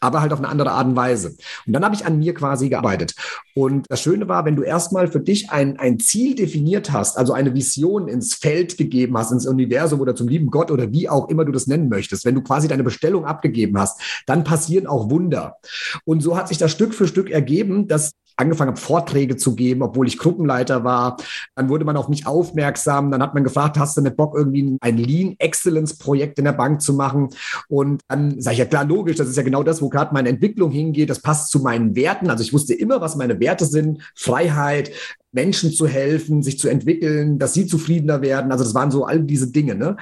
aber 0.00 0.20
halt 0.20 0.32
auf 0.32 0.38
eine 0.38 0.48
andere 0.48 0.72
Art 0.72 0.86
und 0.86 0.96
Weise. 0.96 1.36
Und 1.66 1.72
dann 1.72 1.84
habe 1.84 1.94
ich 1.94 2.06
an 2.06 2.18
mir 2.18 2.34
quasi 2.34 2.68
gearbeitet. 2.68 3.14
Und 3.54 3.86
das 3.88 4.00
Schöne 4.00 4.28
war, 4.28 4.44
wenn 4.44 4.56
du 4.56 4.62
erstmal 4.62 5.08
für 5.08 5.20
dich 5.20 5.50
ein, 5.50 5.78
ein 5.78 5.98
Ziel 5.98 6.34
definiert 6.34 6.92
hast, 6.92 7.18
also 7.18 7.32
eine 7.32 7.54
Vision 7.54 8.08
ins 8.08 8.34
Feld 8.34 8.76
gegeben 8.76 9.16
hast, 9.18 9.32
ins 9.32 9.46
Universum 9.46 10.00
oder 10.00 10.14
zum 10.14 10.28
lieben 10.28 10.50
Gott 10.50 10.70
oder 10.70 10.92
wie 10.92 11.08
auch 11.08 11.28
immer 11.28 11.44
du 11.44 11.52
das 11.52 11.66
nennen 11.66 11.88
möchtest, 11.88 12.24
wenn 12.24 12.34
du 12.34 12.42
quasi 12.42 12.68
deine 12.68 12.84
Bestellung 12.84 13.24
abgegeben 13.24 13.78
hast, 13.78 14.00
dann 14.26 14.44
passieren 14.44 14.86
auch 14.86 15.10
Wunder. 15.10 15.56
Und 16.04 16.22
so 16.22 16.36
hat 16.36 16.48
sich 16.48 16.58
das 16.58 16.70
Stück 16.70 16.94
für 16.94 17.08
Stück 17.08 17.30
ergeben, 17.30 17.88
dass 17.88 18.12
angefangen 18.38 18.70
habe, 18.70 18.80
Vorträge 18.80 19.36
zu 19.36 19.54
geben, 19.54 19.82
obwohl 19.82 20.06
ich 20.06 20.18
Gruppenleiter 20.18 20.84
war. 20.84 21.16
Dann 21.54 21.68
wurde 21.68 21.84
man 21.84 21.96
auf 21.96 22.08
mich 22.08 22.26
aufmerksam. 22.26 23.10
Dann 23.10 23.22
hat 23.22 23.34
man 23.34 23.44
gefragt, 23.44 23.78
hast 23.78 23.96
du 23.96 24.00
nicht 24.00 24.16
Bock, 24.16 24.34
irgendwie 24.36 24.76
ein 24.80 24.96
Lean 24.96 25.34
Excellence 25.38 25.98
Projekt 25.98 26.38
in 26.38 26.44
der 26.44 26.52
Bank 26.52 26.80
zu 26.80 26.94
machen? 26.94 27.28
Und 27.68 28.02
dann 28.08 28.40
sage 28.40 28.54
ich 28.54 28.58
ja 28.60 28.64
klar, 28.64 28.84
logisch, 28.84 29.16
das 29.16 29.28
ist 29.28 29.36
ja 29.36 29.42
genau 29.42 29.62
das, 29.62 29.82
wo 29.82 29.88
gerade 29.88 30.14
meine 30.14 30.28
Entwicklung 30.28 30.70
hingeht. 30.70 31.10
Das 31.10 31.20
passt 31.20 31.50
zu 31.50 31.60
meinen 31.60 31.96
Werten. 31.96 32.30
Also 32.30 32.42
ich 32.42 32.52
wusste 32.52 32.74
immer, 32.74 33.00
was 33.00 33.16
meine 33.16 33.40
Werte 33.40 33.66
sind. 33.66 34.02
Freiheit, 34.14 34.92
Menschen 35.32 35.72
zu 35.72 35.86
helfen, 35.86 36.42
sich 36.42 36.58
zu 36.58 36.68
entwickeln, 36.68 37.38
dass 37.38 37.54
sie 37.54 37.66
zufriedener 37.66 38.22
werden. 38.22 38.52
Also 38.52 38.64
das 38.64 38.74
waren 38.74 38.90
so 38.90 39.04
all 39.04 39.20
diese 39.20 39.50
Dinge. 39.50 39.74
Ne? 39.74 39.96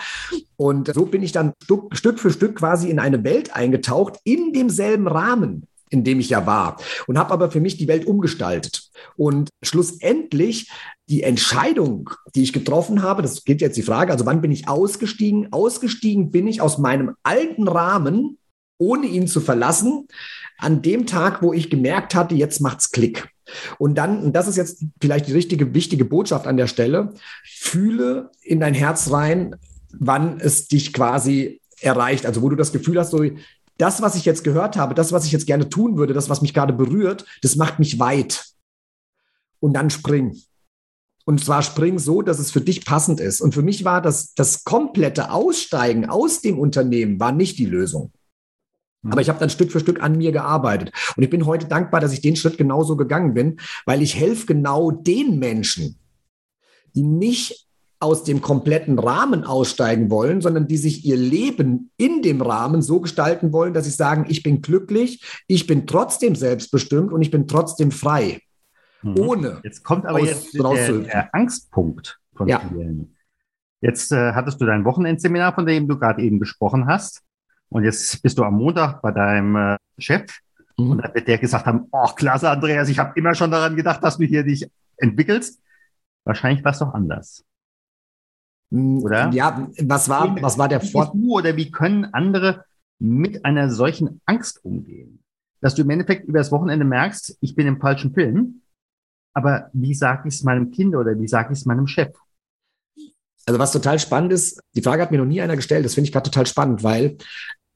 Und 0.57 0.93
so 0.95 1.07
bin 1.07 1.23
ich 1.23 1.33
dann 1.33 1.53
Stück, 1.63 1.97
Stück 1.97 2.21
für 2.21 2.31
Stück 2.31 2.57
quasi 2.57 2.91
in 2.91 2.99
eine 2.99 3.25
Welt 3.25 3.55
eingetaucht, 3.57 4.19
in 4.25 4.53
demselben 4.53 5.09
Rahmen 5.09 5.67
in 5.97 6.05
dem 6.05 6.21
ich 6.21 6.31
ja 6.31 6.47
war 6.47 6.79
und 7.07 7.19
habe 7.19 7.33
aber 7.33 7.51
für 7.51 7.61
mich 7.61 7.77
die 7.77 7.89
Welt 7.89 8.07
umgestaltet. 8.07 8.91
Und 9.17 9.49
schlussendlich 9.63 10.71
die 11.09 11.23
Entscheidung, 11.23 12.11
die 12.35 12.43
ich 12.43 12.53
getroffen 12.53 13.03
habe, 13.03 13.23
das 13.23 13.45
geht 13.45 13.61
jetzt 13.61 13.77
die 13.77 13.83
Frage, 13.83 14.13
also 14.13 14.27
wann 14.27 14.41
bin 14.41 14.53
ich 14.53 14.69
ausgestiegen? 14.69 15.53
Ausgestiegen 15.53 16.31
bin 16.31 16.47
ich 16.47 16.61
aus 16.61 16.79
meinem 16.79 17.15
alten 17.23 17.69
Rahmen, 17.69 18.39
ohne 18.79 19.07
ihn 19.07 19.27
zu 19.27 19.41
verlassen, 19.41 20.07
an 20.59 20.83
dem 20.83 21.07
Tag, 21.07 21.43
wo 21.43 21.53
ich 21.53 21.71
gemerkt 21.71 22.15
hatte, 22.15 22.35
jetzt 22.35 22.61
macht's 22.61 22.91
Klick. 22.91 23.29
Und 23.79 23.97
dann, 23.97 24.23
und 24.23 24.33
das 24.35 24.49
ist 24.49 24.57
jetzt 24.57 24.85
vielleicht 25.01 25.29
die 25.29 25.33
richtige, 25.33 25.75
wichtige 25.75 26.05
Botschaft 26.05 26.47
an 26.47 26.57
der 26.57 26.67
Stelle, 26.67 27.15
fühle 27.45 28.31
in 28.43 28.61
dein 28.61 28.75
Herz 28.75 29.11
rein, 29.13 29.57
wann 29.93 30.41
es 30.41 30.67
dich 30.67 30.93
quasi 30.93 31.61
erreicht. 31.81 32.27
Also 32.27 32.43
wo 32.43 32.49
du 32.49 32.57
das 32.57 32.73
Gefühl 32.73 32.99
hast, 32.99 33.11
so 33.11 33.23
das, 33.79 34.03
was 34.03 34.15
ich 34.17 34.25
jetzt 34.25 34.45
gehört 34.45 34.77
habe, 34.77 34.95
das, 34.95 35.13
was 35.13 35.25
ich 35.25 35.33
jetzt 35.33 35.47
gerne 35.47 35.69
tun 35.69 35.97
würde, 35.97 36.15
das, 36.15 36.31
was 36.31 36.43
mich 36.43 36.55
gerade 36.55 36.73
berührt, 36.73 37.25
das 37.43 37.57
macht 37.57 37.79
mich 37.79 37.99
weit. 37.99 38.47
Und 39.61 39.75
dann 39.75 39.91
spring. 39.91 40.37
Und 41.25 41.45
zwar 41.45 41.63
spring 41.63 41.99
so, 41.99 42.23
dass 42.23 42.39
es 42.39 42.51
für 42.53 42.61
dich 42.61 42.85
passend 42.85 43.21
ist. 43.21 43.41
Und 43.41 43.53
für 43.53 43.63
mich 43.63 43.85
war 43.85 44.01
das, 44.01 44.35
das 44.35 44.65
komplette 44.65 45.31
Aussteigen 45.33 46.09
aus 46.09 46.41
dem 46.41 46.59
Unternehmen 46.59 47.19
war 47.19 47.33
nicht 47.33 47.59
die 47.59 47.67
Lösung. 47.67 48.13
Mhm. 49.03 49.13
Aber 49.13 49.21
ich 49.21 49.29
habe 49.29 49.41
dann 49.41 49.51
Stück 49.51 49.73
für 49.73 49.81
Stück 49.81 50.01
an 50.03 50.17
mir 50.17 50.31
gearbeitet. 50.33 50.93
Und 51.17 51.23
ich 51.23 51.31
bin 51.31 51.47
heute 51.47 51.67
dankbar, 51.67 52.01
dass 52.01 52.13
ich 52.13 52.21
den 52.21 52.37
Schritt 52.37 52.59
genauso 52.59 52.97
gegangen 52.97 53.35
bin, 53.35 53.59
weil 53.87 54.03
ich 54.03 54.15
helfe 54.15 54.47
genau 54.47 54.91
den 54.91 55.39
Menschen, 55.39 55.99
die 56.95 57.03
nicht 57.03 57.66
aus 57.99 58.25
dem 58.25 58.43
kompletten 58.43 58.99
Rahmen 58.99 59.45
aussteigen 59.45 60.11
wollen, 60.11 60.41
sondern 60.41 60.69
die 60.69 60.77
sich 60.77 61.05
ihr 61.05 61.17
Leben 61.17 61.91
in 61.97 62.23
dem 62.23 62.43
Rahmen 62.43 62.83
so 62.83 63.01
gestalten 63.01 63.53
wollen, 63.53 63.73
dass 63.73 63.85
sie 63.85 63.91
sagen, 63.91 64.27
ich 64.29 64.43
bin 64.43 64.61
glücklich, 64.61 65.43
ich 65.47 65.67
bin 65.67 65.87
trotzdem 65.87 66.35
selbstbestimmt 66.35 67.13
und 67.13 67.23
ich 67.23 67.31
bin 67.31 67.49
trotzdem 67.49 67.91
frei. 67.91 68.41
Mhm. 69.03 69.19
Ohne. 69.19 69.61
Jetzt 69.63 69.83
kommt 69.83 70.05
aber 70.07 70.21
jetzt 70.21 70.55
der, 70.55 70.99
der, 71.01 71.35
Angstpunkt 71.35 72.19
von 72.35 72.49
ja. 72.49 72.61
vielen. 72.61 73.17
Jetzt 73.81 74.13
äh, 74.13 74.33
hattest 74.33 74.61
du 74.61 74.67
dein 74.67 74.85
Wochenendseminar, 74.85 75.55
von 75.55 75.67
dem 75.67 75.89
du 75.89 75.99
gerade 75.99 76.23
eben 76.23 76.39
gesprochen 76.39 76.87
hast. 76.87 77.23
Und 77.69 77.85
jetzt 77.85 78.23
bist 78.23 78.39
du 78.39 78.45
am 78.45 78.55
Montag 78.55 79.01
bei 79.03 79.11
deinem 79.11 79.57
äh, 79.57 79.77
Chef. 79.99 80.39
Mhm. 80.77 80.91
Und 80.93 80.99
da 80.99 81.15
wird 81.15 81.29
der 81.29 81.39
gesagt 81.39 81.67
haben, 81.67 81.87
oh, 81.91 82.09
klasse, 82.15 82.51
Andreas, 82.51 82.89
ich 82.89 82.99
habe 82.99 83.13
immer 83.17 83.35
schon 83.35 83.51
daran 83.51 83.77
gedacht, 83.77 84.03
dass 84.03 84.19
du 84.19 84.25
hier 84.25 84.43
dich 84.43 84.69
entwickelst. 84.99 85.63
Wahrscheinlich 86.25 86.65
war 86.65 86.73
es 86.73 86.79
doch 86.79 86.93
anders. 86.93 87.45
Hm, 88.71 89.03
oder? 89.03 89.31
Ja, 89.33 89.69
was 89.83 90.09
war, 90.09 90.41
was 90.43 90.59
war 90.59 90.69
der 90.69 90.81
Vorteil? 90.81 91.21
Oder 91.29 91.57
wie 91.57 91.71
können 91.71 92.05
andere 92.07 92.65
mit 92.99 93.45
einer 93.45 93.71
solchen 93.71 94.21
Angst 94.27 94.65
umgehen? 94.65 95.21
Dass 95.61 95.75
du 95.75 95.83
im 95.83 95.91
Endeffekt 95.91 96.27
über 96.29 96.39
das 96.39 96.53
Wochenende 96.53 96.85
merkst, 96.85 97.39
ich 97.41 97.55
bin 97.55 97.67
im 97.67 97.81
falschen 97.81 98.13
Film, 98.13 98.63
aber 99.35 99.71
wie 99.73 99.95
sage 99.95 100.29
ich 100.29 100.35
es 100.35 100.43
meinem 100.43 100.71
Kind 100.71 100.95
oder 100.95 101.19
wie 101.19 101.29
sage 101.29 101.53
ich 101.53 101.61
es 101.61 101.67
meinem 101.67 101.87
Chef? 101.87 102.15
Also 103.47 103.61
was 103.61 103.73
total 103.73 103.99
spannend 103.99 104.33
ist, 104.33 104.61
die 104.75 104.83
Frage 104.83 105.03
hat 105.03 105.13
mir 105.13 105.19
noch 105.19 105.25
nie 105.25 105.41
einer 105.41 105.57
gestellt, 105.57 105.85
das 105.85 105.95
finde 105.95 106.09
ich 106.09 106.13
gerade 106.13 106.29
total 106.29 106.47
spannend, 106.47 106.83
weil 106.83 107.17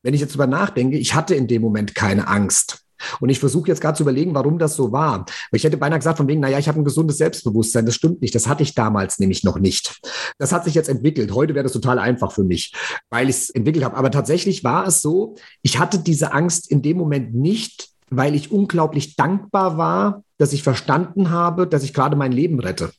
wenn 0.02 0.14
ich 0.14 0.20
jetzt 0.20 0.32
drüber 0.32 0.46
nachdenke, 0.46 0.98
ich 0.98 1.14
hatte 1.14 1.34
in 1.34 1.46
dem 1.46 1.62
Moment 1.62 1.94
keine 1.94 2.26
Angst. 2.26 2.84
Und 3.20 3.28
ich 3.28 3.38
versuche 3.38 3.68
jetzt 3.68 3.80
gerade 3.80 3.96
zu 3.96 4.02
überlegen, 4.02 4.34
warum 4.34 4.58
das 4.58 4.76
so 4.76 4.92
war. 4.92 5.26
Ich 5.52 5.64
hätte 5.64 5.76
beinahe 5.76 5.98
gesagt, 5.98 6.18
von 6.18 6.28
wegen, 6.28 6.40
naja, 6.40 6.58
ich 6.58 6.68
habe 6.68 6.80
ein 6.80 6.84
gesundes 6.84 7.18
Selbstbewusstsein. 7.18 7.86
Das 7.86 7.94
stimmt 7.94 8.22
nicht. 8.22 8.34
Das 8.34 8.48
hatte 8.48 8.62
ich 8.62 8.74
damals 8.74 9.18
nämlich 9.18 9.44
noch 9.44 9.58
nicht. 9.58 10.00
Das 10.38 10.52
hat 10.52 10.64
sich 10.64 10.74
jetzt 10.74 10.88
entwickelt. 10.88 11.34
Heute 11.34 11.54
wäre 11.54 11.64
das 11.64 11.72
total 11.72 11.98
einfach 11.98 12.32
für 12.32 12.44
mich, 12.44 12.74
weil 13.10 13.28
ich 13.28 13.36
es 13.36 13.50
entwickelt 13.50 13.84
habe. 13.84 13.96
Aber 13.96 14.10
tatsächlich 14.10 14.64
war 14.64 14.86
es 14.86 15.00
so, 15.00 15.36
ich 15.62 15.78
hatte 15.78 15.98
diese 15.98 16.32
Angst 16.32 16.70
in 16.70 16.82
dem 16.82 16.96
Moment 16.96 17.34
nicht, 17.34 17.90
weil 18.10 18.34
ich 18.34 18.50
unglaublich 18.50 19.16
dankbar 19.16 19.78
war, 19.78 20.24
dass 20.38 20.52
ich 20.52 20.62
verstanden 20.62 21.30
habe, 21.30 21.66
dass 21.66 21.84
ich 21.84 21.94
gerade 21.94 22.16
mein 22.16 22.32
Leben 22.32 22.60
rette. 22.60 22.92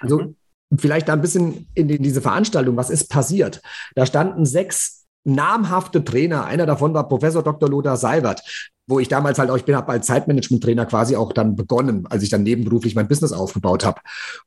Also 0.00 0.20
mhm. 0.20 0.36
vielleicht 0.76 1.08
da 1.08 1.12
ein 1.12 1.20
bisschen 1.20 1.66
in 1.74 1.88
diese 1.88 2.20
Veranstaltung, 2.20 2.76
was 2.76 2.90
ist 2.90 3.10
passiert? 3.10 3.60
Da 3.94 4.06
standen 4.06 4.46
sechs 4.46 5.06
namhafte 5.24 6.04
Trainer. 6.04 6.44
Einer 6.44 6.66
davon 6.66 6.94
war 6.94 7.08
Professor 7.08 7.42
Dr. 7.42 7.68
Lothar 7.68 7.96
Seibert 7.96 8.42
wo 8.86 8.98
ich 8.98 9.08
damals 9.08 9.38
halt 9.38 9.50
auch, 9.50 9.56
ich 9.56 9.64
bin 9.64 9.76
habe 9.76 9.92
als 9.92 10.06
Zeitmanagement-Trainer 10.06 10.86
quasi 10.86 11.16
auch 11.16 11.32
dann 11.32 11.56
begonnen, 11.56 12.06
als 12.08 12.22
ich 12.22 12.30
dann 12.30 12.42
nebenberuflich 12.42 12.94
mein 12.94 13.08
Business 13.08 13.32
aufgebaut 13.32 13.84
habe. 13.84 14.00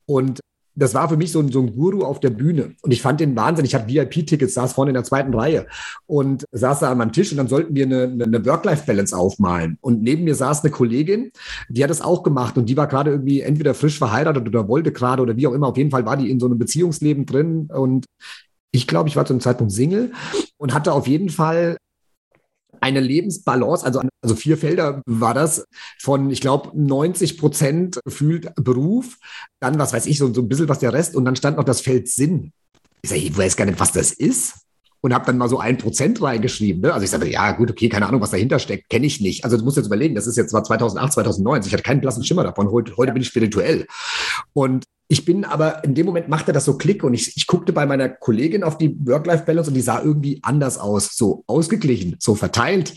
Und 0.06 0.40
das 0.76 0.94
war 0.94 1.08
für 1.08 1.18
mich 1.18 1.32
so 1.32 1.40
ein, 1.40 1.52
so 1.52 1.62
ein 1.62 1.74
Guru 1.74 2.04
auf 2.04 2.20
der 2.20 2.30
Bühne. 2.30 2.76
Und 2.82 2.92
ich 2.92 3.02
fand 3.02 3.22
den 3.22 3.36
Wahnsinn. 3.36 3.66
Ich 3.66 3.74
habe 3.76 3.88
VIP-Tickets, 3.88 4.54
saß 4.54 4.74
vorne 4.74 4.92
in 4.92 4.96
der 4.96 5.06
zweiten 5.06 5.34
Reihe 5.34 5.68
und 6.06 6.44
saß 6.52 6.80
da 6.80 6.92
an 6.92 6.98
meinem 6.98 7.14
Tisch 7.14 7.32
und 7.32 7.38
dann 7.38 7.48
sollten 7.48 7.76
wir 7.76 7.86
eine, 7.86 8.04
eine 8.04 8.46
Work-Life-Balance 8.46 9.18
aufmalen. 9.18 9.78
Und 9.82 10.02
neben 10.04 10.26
mir 10.26 10.36
saß 10.36 10.64
eine 10.64 10.72
Kollegin, 10.72 11.32
die 11.70 11.84
hat 11.84 11.90
das 11.90 12.02
auch 12.02 12.24
gemacht 12.24 12.58
und 12.58 12.68
die 12.68 12.78
war 12.78 12.88
gerade 12.88 13.12
irgendwie 13.12 13.42
entweder 13.42 13.74
frisch 13.74 13.98
verheiratet 13.98 14.48
oder 14.48 14.68
wollte 14.68 14.92
gerade 14.92 15.22
oder 15.22 15.38
wie 15.38 15.48
auch 15.48 15.54
immer. 15.54 15.68
Auf 15.68 15.78
jeden 15.78 15.92
Fall 15.92 16.06
war 16.06 16.18
die 16.18 16.30
in 16.30 16.40
so 16.40 16.46
einem 16.46 16.58
Beziehungsleben 16.58 17.26
drin 17.26 17.70
und 17.74 18.06
ich 18.72 18.88
glaube, 18.88 19.08
ich 19.08 19.16
war 19.16 19.26
zu 19.26 19.34
dem 19.34 19.40
Zeitpunkt 19.40 19.72
Single 19.72 20.12
und 20.58 20.74
hatte 20.74 20.92
auf 20.92 21.08
jeden 21.08 21.30
Fall 21.30 21.78
eine 22.86 23.00
Lebensbalance, 23.00 23.84
also, 23.84 24.02
also 24.22 24.36
vier 24.36 24.58
Felder 24.58 25.02
war 25.08 25.34
das, 25.34 25.66
von, 26.00 26.30
ich 26.30 26.40
glaube, 26.40 26.72
90 26.80 27.40
Prozent 27.40 28.00
fühlt 28.08 28.54
Beruf, 28.56 29.18
dann, 29.60 29.80
was 29.80 29.92
weiß 29.92 30.06
ich, 30.06 30.20
so, 30.20 30.32
so 30.32 30.42
ein 30.42 30.48
bisschen 30.48 30.70
was 30.70 30.80
der 30.80 30.94
Rest 30.94 31.16
und 31.16 31.26
dann 31.26 31.36
stand 31.36 31.58
noch 31.58 31.64
das 31.64 31.82
Feld 31.82 32.08
Sinn. 32.08 32.52
Ich 33.02 33.10
sage, 33.10 33.22
ich 33.22 33.36
weiß 33.36 33.58
gar 33.58 33.66
nicht, 33.66 33.80
was 33.80 33.92
das 33.92 34.12
ist 34.12 34.54
und 35.02 35.16
habe 35.16 35.26
dann 35.26 35.40
mal 35.40 35.50
so 35.50 35.60
ein 35.60 35.80
Prozent 35.80 36.22
reingeschrieben. 36.22 36.84
Ne? 36.84 36.94
Also 36.94 37.04
ich 37.04 37.10
sage, 37.10 37.28
ja 37.28 37.52
gut, 37.54 37.72
okay, 37.72 37.90
keine 37.90 38.08
Ahnung, 38.08 38.22
was 38.22 38.32
dahinter 38.32 38.60
steckt, 38.60 38.90
kenne 38.90 39.08
ich 39.08 39.20
nicht. 39.20 39.44
Also 39.44 39.58
du 39.58 39.64
musst 39.64 39.78
jetzt 39.78 39.88
überlegen, 39.88 40.14
das 40.14 40.28
ist 40.28 40.38
jetzt 40.38 40.52
zwar 40.52 40.64
2008, 40.64 41.14
2009, 41.14 41.64
ich 41.66 41.74
hatte 41.74 41.84
keinen 41.84 42.02
blassen 42.02 42.24
Schimmer 42.24 42.44
davon, 42.44 42.70
heute, 42.70 42.96
heute 42.98 43.14
bin 43.14 43.24
ich 43.24 43.28
spirituell. 43.28 43.88
Und 44.54 44.86
ich 45.08 45.26
bin 45.26 45.46
aber, 45.46 45.84
in 45.84 45.94
dem 45.94 46.06
Moment 46.06 46.30
machte 46.30 46.52
das 46.52 46.66
so 46.66 46.78
Klick 46.78 47.04
und 47.04 47.14
ich, 47.14 47.38
ich 47.38 47.46
guckte 47.48 47.74
bei 47.74 47.86
meiner 47.86 48.10
Kollegin 48.10 48.64
auf 48.64 48.78
die 48.78 48.96
Work-Life-Balance 49.06 49.70
und 49.70 49.76
die 49.76 49.82
sah 49.82 50.02
irgendwie 50.02 50.40
anders 50.42 50.78
aus, 50.78 51.16
so 51.16 51.44
ausgeglichen, 51.48 52.16
so 52.20 52.34
verteilt. 52.34 52.94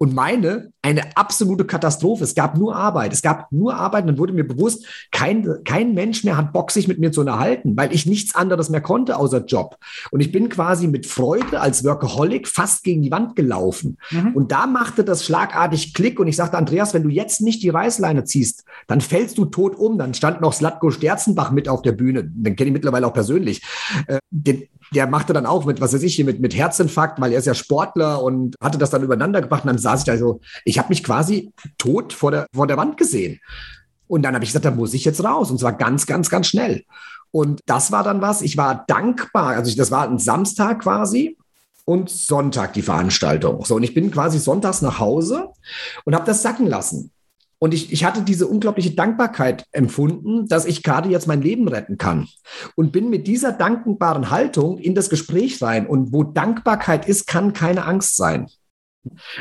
Und 0.00 0.14
meine, 0.14 0.70
eine 0.80 1.16
absolute 1.16 1.64
Katastrophe. 1.64 2.22
Es 2.22 2.36
gab 2.36 2.56
nur 2.56 2.76
Arbeit. 2.76 3.12
Es 3.12 3.20
gab 3.20 3.50
nur 3.50 3.74
Arbeit. 3.74 4.04
Und 4.04 4.08
dann 4.08 4.18
wurde 4.18 4.32
mir 4.32 4.46
bewusst, 4.46 4.86
kein, 5.10 5.44
kein 5.64 5.92
Mensch 5.92 6.22
mehr 6.22 6.36
hat 6.36 6.52
Bock, 6.52 6.70
sich 6.70 6.86
mit 6.86 7.00
mir 7.00 7.10
zu 7.10 7.20
unterhalten, 7.20 7.76
weil 7.76 7.92
ich 7.92 8.06
nichts 8.06 8.34
anderes 8.36 8.70
mehr 8.70 8.80
konnte 8.80 9.16
außer 9.16 9.44
Job. 9.44 9.76
Und 10.12 10.20
ich 10.20 10.30
bin 10.30 10.48
quasi 10.48 10.86
mit 10.86 11.06
Freude 11.06 11.60
als 11.60 11.84
Workaholic 11.84 12.46
fast 12.46 12.84
gegen 12.84 13.02
die 13.02 13.10
Wand 13.10 13.34
gelaufen. 13.34 13.98
Mhm. 14.12 14.34
Und 14.34 14.52
da 14.52 14.68
machte 14.68 15.02
das 15.02 15.24
schlagartig 15.24 15.94
Klick. 15.94 16.20
Und 16.20 16.28
ich 16.28 16.36
sagte, 16.36 16.56
Andreas, 16.56 16.94
wenn 16.94 17.02
du 17.02 17.08
jetzt 17.08 17.40
nicht 17.40 17.62
die 17.64 17.70
Reißleine 17.70 18.22
ziehst, 18.22 18.64
dann 18.86 19.00
fällst 19.00 19.36
du 19.36 19.46
tot 19.46 19.74
um. 19.76 19.98
Dann 19.98 20.14
stand 20.14 20.40
noch 20.40 20.52
Slatko 20.52 20.92
Sterzenbach 20.92 21.50
mit 21.50 21.68
auf 21.68 21.82
der 21.82 21.92
Bühne. 21.92 22.22
Den 22.24 22.54
kenne 22.54 22.68
ich 22.68 22.74
mittlerweile 22.74 23.06
auch 23.06 23.14
persönlich. 23.14 23.62
Äh, 24.06 24.18
den, 24.30 24.68
der 24.94 25.06
machte 25.06 25.32
dann 25.32 25.46
auch 25.46 25.66
mit, 25.66 25.80
was 25.80 25.92
weiß 25.92 26.02
ich, 26.02 26.14
hier 26.14 26.24
mit, 26.24 26.40
mit 26.40 26.56
Herzinfarkt, 26.56 27.20
weil 27.20 27.32
er 27.32 27.38
ist 27.38 27.46
ja 27.46 27.54
Sportler 27.54 28.22
und 28.22 28.54
hatte 28.62 28.78
das 28.78 28.90
dann 28.90 29.02
übereinander 29.02 29.42
gebracht. 29.42 29.64
Und 29.64 29.68
dann 29.68 29.78
saß 29.88 30.00
ich 30.00 30.06
da 30.06 30.16
so, 30.16 30.40
ich 30.64 30.78
habe 30.78 30.90
mich 30.90 31.02
quasi 31.02 31.52
tot 31.78 32.12
vor 32.12 32.30
der, 32.30 32.46
vor 32.54 32.66
der 32.66 32.76
Wand 32.76 32.96
gesehen. 32.96 33.40
Und 34.06 34.22
dann 34.22 34.34
habe 34.34 34.44
ich 34.44 34.50
gesagt, 34.50 34.64
da 34.64 34.70
muss 34.70 34.94
ich 34.94 35.04
jetzt 35.04 35.22
raus. 35.22 35.50
Und 35.50 35.58
zwar 35.58 35.72
ganz, 35.72 36.06
ganz, 36.06 36.30
ganz 36.30 36.46
schnell. 36.46 36.84
Und 37.30 37.60
das 37.66 37.92
war 37.92 38.02
dann 38.02 38.20
was, 38.20 38.42
ich 38.42 38.56
war 38.56 38.84
dankbar. 38.86 39.48
Also 39.48 39.70
ich, 39.70 39.76
das 39.76 39.90
war 39.90 40.08
ein 40.08 40.18
Samstag 40.18 40.80
quasi 40.80 41.36
und 41.84 42.10
Sonntag 42.10 42.72
die 42.72 42.82
Veranstaltung. 42.82 43.64
So, 43.64 43.76
und 43.76 43.82
ich 43.82 43.94
bin 43.94 44.10
quasi 44.10 44.38
sonntags 44.38 44.82
nach 44.82 44.98
Hause 44.98 45.48
und 46.04 46.14
habe 46.14 46.26
das 46.26 46.42
sacken 46.42 46.66
lassen. 46.66 47.12
Und 47.60 47.74
ich, 47.74 47.92
ich 47.92 48.04
hatte 48.04 48.22
diese 48.22 48.46
unglaubliche 48.46 48.92
Dankbarkeit 48.92 49.64
empfunden, 49.72 50.46
dass 50.46 50.64
ich 50.64 50.82
gerade 50.82 51.08
jetzt 51.08 51.26
mein 51.26 51.42
Leben 51.42 51.66
retten 51.66 51.98
kann. 51.98 52.28
Und 52.76 52.92
bin 52.92 53.10
mit 53.10 53.26
dieser 53.26 53.52
dankbaren 53.52 54.30
Haltung 54.30 54.78
in 54.78 54.94
das 54.94 55.10
Gespräch 55.10 55.60
rein. 55.60 55.86
Und 55.86 56.12
wo 56.12 56.22
Dankbarkeit 56.22 57.08
ist, 57.08 57.26
kann 57.26 57.52
keine 57.52 57.84
Angst 57.84 58.16
sein. 58.16 58.46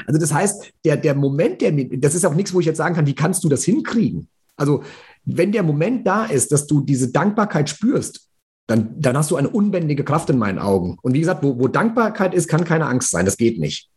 Also 0.05 0.19
das 0.19 0.33
heißt, 0.33 0.71
der, 0.85 0.97
der 0.97 1.15
Moment, 1.15 1.61
der 1.61 1.71
mir, 1.71 1.89
das 1.99 2.15
ist 2.15 2.25
auch 2.25 2.35
nichts, 2.35 2.53
wo 2.53 2.59
ich 2.59 2.65
jetzt 2.65 2.77
sagen 2.77 2.95
kann, 2.95 3.07
wie 3.07 3.15
kannst 3.15 3.43
du 3.43 3.49
das 3.49 3.63
hinkriegen? 3.63 4.29
Also 4.55 4.83
wenn 5.25 5.51
der 5.51 5.63
Moment 5.63 6.07
da 6.07 6.25
ist, 6.25 6.51
dass 6.51 6.67
du 6.67 6.81
diese 6.81 7.11
Dankbarkeit 7.11 7.69
spürst, 7.69 8.29
dann, 8.67 8.99
dann 8.99 9.15
hast 9.15 9.31
du 9.31 9.35
eine 9.35 9.49
unbändige 9.49 10.03
Kraft 10.03 10.29
in 10.29 10.37
meinen 10.37 10.59
Augen. 10.59 10.97
Und 11.01 11.13
wie 11.13 11.19
gesagt, 11.19 11.43
wo, 11.43 11.57
wo 11.59 11.67
Dankbarkeit 11.67 12.33
ist, 12.33 12.47
kann 12.47 12.65
keine 12.65 12.85
Angst 12.85 13.11
sein. 13.11 13.25
Das 13.25 13.37
geht 13.37 13.59
nicht. 13.59 13.89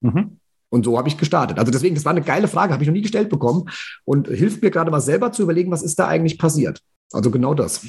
Mhm. 0.00 0.38
Und 0.68 0.84
so 0.84 0.98
habe 0.98 1.08
ich 1.08 1.16
gestartet. 1.16 1.58
Also 1.58 1.70
deswegen, 1.70 1.94
das 1.94 2.04
war 2.04 2.10
eine 2.10 2.22
geile 2.22 2.48
Frage, 2.48 2.72
habe 2.72 2.82
ich 2.82 2.88
noch 2.88 2.94
nie 2.94 3.02
gestellt 3.02 3.30
bekommen 3.30 3.70
und 4.04 4.28
hilft 4.28 4.62
mir 4.62 4.70
gerade 4.70 4.90
mal 4.90 5.00
selber 5.00 5.32
zu 5.32 5.42
überlegen, 5.42 5.70
was 5.70 5.82
ist 5.82 5.98
da 5.98 6.08
eigentlich 6.08 6.38
passiert. 6.38 6.80
Also 7.12 7.30
genau 7.30 7.54
das. 7.54 7.86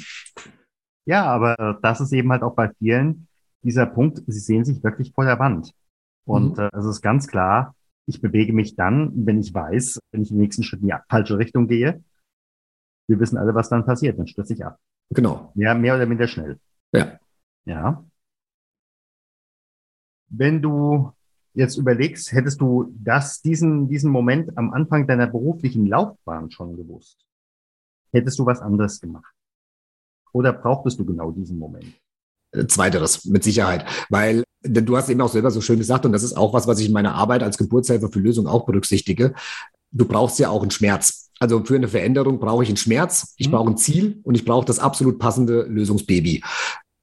Ja, 1.04 1.24
aber 1.24 1.78
das 1.82 2.00
ist 2.00 2.12
eben 2.12 2.30
halt 2.30 2.42
auch 2.42 2.54
bei 2.54 2.70
vielen 2.78 3.26
dieser 3.62 3.86
Punkt, 3.86 4.22
sie 4.26 4.38
sehen 4.38 4.64
sich 4.64 4.82
wirklich 4.84 5.12
vor 5.12 5.24
der 5.24 5.38
Wand. 5.38 5.72
Und 6.26 6.58
mhm. 6.58 6.64
äh, 6.64 6.70
es 6.76 6.84
ist 6.84 7.00
ganz 7.00 7.26
klar, 7.26 7.74
ich 8.06 8.20
bewege 8.20 8.52
mich 8.52 8.76
dann, 8.76 9.12
wenn 9.26 9.40
ich 9.40 9.52
weiß, 9.52 9.98
wenn 10.12 10.22
ich 10.22 10.28
den 10.28 10.38
nächsten 10.38 10.62
Schritt 10.62 10.82
in 10.82 10.88
die 10.88 10.94
falsche 11.08 11.38
Richtung 11.38 11.66
gehe. 11.66 12.04
Wir 13.08 13.20
wissen 13.20 13.38
alle, 13.38 13.54
was 13.54 13.68
dann 13.68 13.86
passiert, 13.86 14.18
dann 14.18 14.26
stürze 14.26 14.54
ich 14.54 14.64
ab. 14.64 14.78
Genau. 15.10 15.52
Ja, 15.54 15.74
mehr 15.74 15.94
oder 15.94 16.06
minder 16.06 16.26
schnell. 16.26 16.58
Ja. 16.92 17.18
Ja. 17.64 18.04
Wenn 20.28 20.60
du 20.60 21.12
jetzt 21.54 21.76
überlegst, 21.76 22.32
hättest 22.32 22.60
du 22.60 22.92
das, 22.98 23.40
diesen, 23.40 23.88
diesen 23.88 24.10
Moment 24.10 24.56
am 24.58 24.72
Anfang 24.72 25.06
deiner 25.06 25.26
beruflichen 25.26 25.86
Laufbahn 25.86 26.50
schon 26.50 26.76
gewusst, 26.76 27.24
hättest 28.12 28.38
du 28.38 28.46
was 28.46 28.60
anderes 28.60 29.00
gemacht? 29.00 29.32
Oder 30.32 30.52
brauchtest 30.52 30.98
du 30.98 31.04
genau 31.04 31.30
diesen 31.30 31.58
Moment? 31.58 31.94
Äh, 32.52 32.66
zweiteres, 32.66 33.24
mit 33.24 33.42
Sicherheit. 33.42 33.86
Weil 34.10 34.44
du 34.68 34.96
hast 34.96 35.08
eben 35.08 35.20
auch 35.20 35.30
selber 35.30 35.50
so 35.50 35.60
schön 35.60 35.78
gesagt, 35.78 36.06
und 36.06 36.12
das 36.12 36.22
ist 36.22 36.36
auch 36.36 36.52
was, 36.52 36.66
was 36.66 36.78
ich 36.78 36.86
in 36.86 36.92
meiner 36.92 37.14
Arbeit 37.14 37.42
als 37.42 37.58
Geburtshelfer 37.58 38.08
für 38.08 38.20
Lösungen 38.20 38.48
auch 38.48 38.66
berücksichtige. 38.66 39.34
Du 39.92 40.04
brauchst 40.06 40.38
ja 40.38 40.50
auch 40.50 40.62
einen 40.62 40.70
Schmerz. 40.70 41.30
Also 41.38 41.62
für 41.64 41.76
eine 41.76 41.88
Veränderung 41.88 42.38
brauche 42.38 42.62
ich 42.62 42.68
einen 42.68 42.78
Schmerz, 42.78 43.34
ich 43.36 43.48
mhm. 43.48 43.52
brauche 43.52 43.70
ein 43.70 43.76
Ziel 43.76 44.20
und 44.22 44.34
ich 44.34 44.44
brauche 44.44 44.64
das 44.64 44.78
absolut 44.78 45.18
passende 45.18 45.62
Lösungsbaby. 45.62 46.42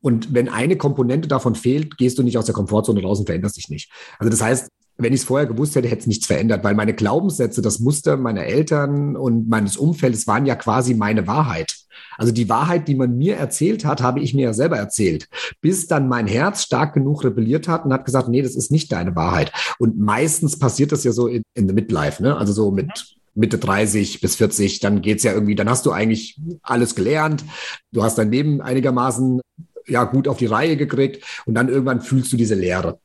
Und 0.02 0.34
wenn 0.34 0.50
eine 0.50 0.76
Komponente 0.76 1.28
davon 1.28 1.56
fehlt, 1.56 1.98
gehst 1.98 2.18
du 2.18 2.24
nicht 2.24 2.38
aus 2.38 2.46
der 2.46 2.56
Komfortzone 2.56 3.02
raus 3.02 3.20
und 3.20 3.26
veränderst 3.26 3.58
dich 3.58 3.70
nicht. 3.70 3.90
Also 4.20 4.30
das 4.30 4.42
heißt, 4.42 4.68
wenn 4.98 5.14
ich 5.14 5.22
es 5.22 5.26
vorher 5.26 5.48
gewusst 5.48 5.76
hätte, 5.76 5.88
hätte 5.88 6.02
es 6.02 6.08
nichts 6.08 6.28
verändert, 6.28 6.64
weil 6.64 6.76
meine 6.76 6.94
Glaubenssätze, 6.94 7.62
das 7.62 7.80
Muster 7.80 8.18
meiner 8.18 8.44
Eltern 8.44 9.16
und 9.16 9.50
meines 9.50 9.78
Umfeldes 9.78 10.28
waren 10.28 10.46
ja 10.46 10.56
quasi 10.56 10.94
meine 10.94 11.26
Wahrheit. 11.26 11.83
Also 12.18 12.32
die 12.32 12.50
Wahrheit, 12.50 12.88
die 12.88 12.96
man 12.96 13.18
mir 13.18 13.36
erzählt 13.38 13.86
hat, 13.86 14.02
habe 14.02 14.20
ich 14.20 14.34
mir 14.34 14.44
ja 14.44 14.54
selber 14.54 14.78
erzählt, 14.78 15.28
bis 15.62 15.88
dann 15.88 16.08
mein 16.08 16.28
Herz 16.28 16.64
stark 16.64 16.94
genug 16.94 17.24
rebelliert 17.24 17.68
hat 17.68 17.86
und 17.86 17.94
hat 17.94 18.06
gesagt, 18.06 18.30
nee, 18.30 18.42
das 18.42 18.56
ist 18.56 18.72
nicht 18.72 18.92
deine 18.92 19.16
Wahrheit. 19.16 19.52
Und 19.80 20.00
meistens 20.00 20.58
passiert 20.60 20.92
das 20.92 21.04
ja 21.04 21.12
so 21.12 21.28
in, 21.28 21.44
in 21.54 21.68
the 21.68 21.74
midlife, 21.74 22.22
ne? 22.22 22.38
also 22.38 22.54
so 22.54 22.72
mit 22.72 23.16
Mitte 23.36 23.58
30 23.58 24.22
bis 24.22 24.36
40, 24.36 24.80
dann 24.80 25.02
geht's 25.02 25.24
ja 25.24 25.34
irgendwie, 25.34 25.56
dann 25.56 25.70
hast 25.70 25.86
du 25.86 25.92
eigentlich 25.92 26.40
alles 26.62 26.96
gelernt, 26.96 27.44
du 27.92 28.04
hast 28.04 28.18
dein 28.18 28.32
Leben 28.32 28.62
einigermaßen 28.62 29.42
ja 29.88 30.04
gut 30.04 30.28
auf 30.28 30.38
die 30.38 30.46
Reihe 30.46 30.78
gekriegt 30.78 31.24
und 31.46 31.56
dann 31.56 31.70
irgendwann 31.70 32.02
fühlst 32.02 32.32
du 32.32 32.38
diese 32.38 32.56
Leere. 32.56 33.00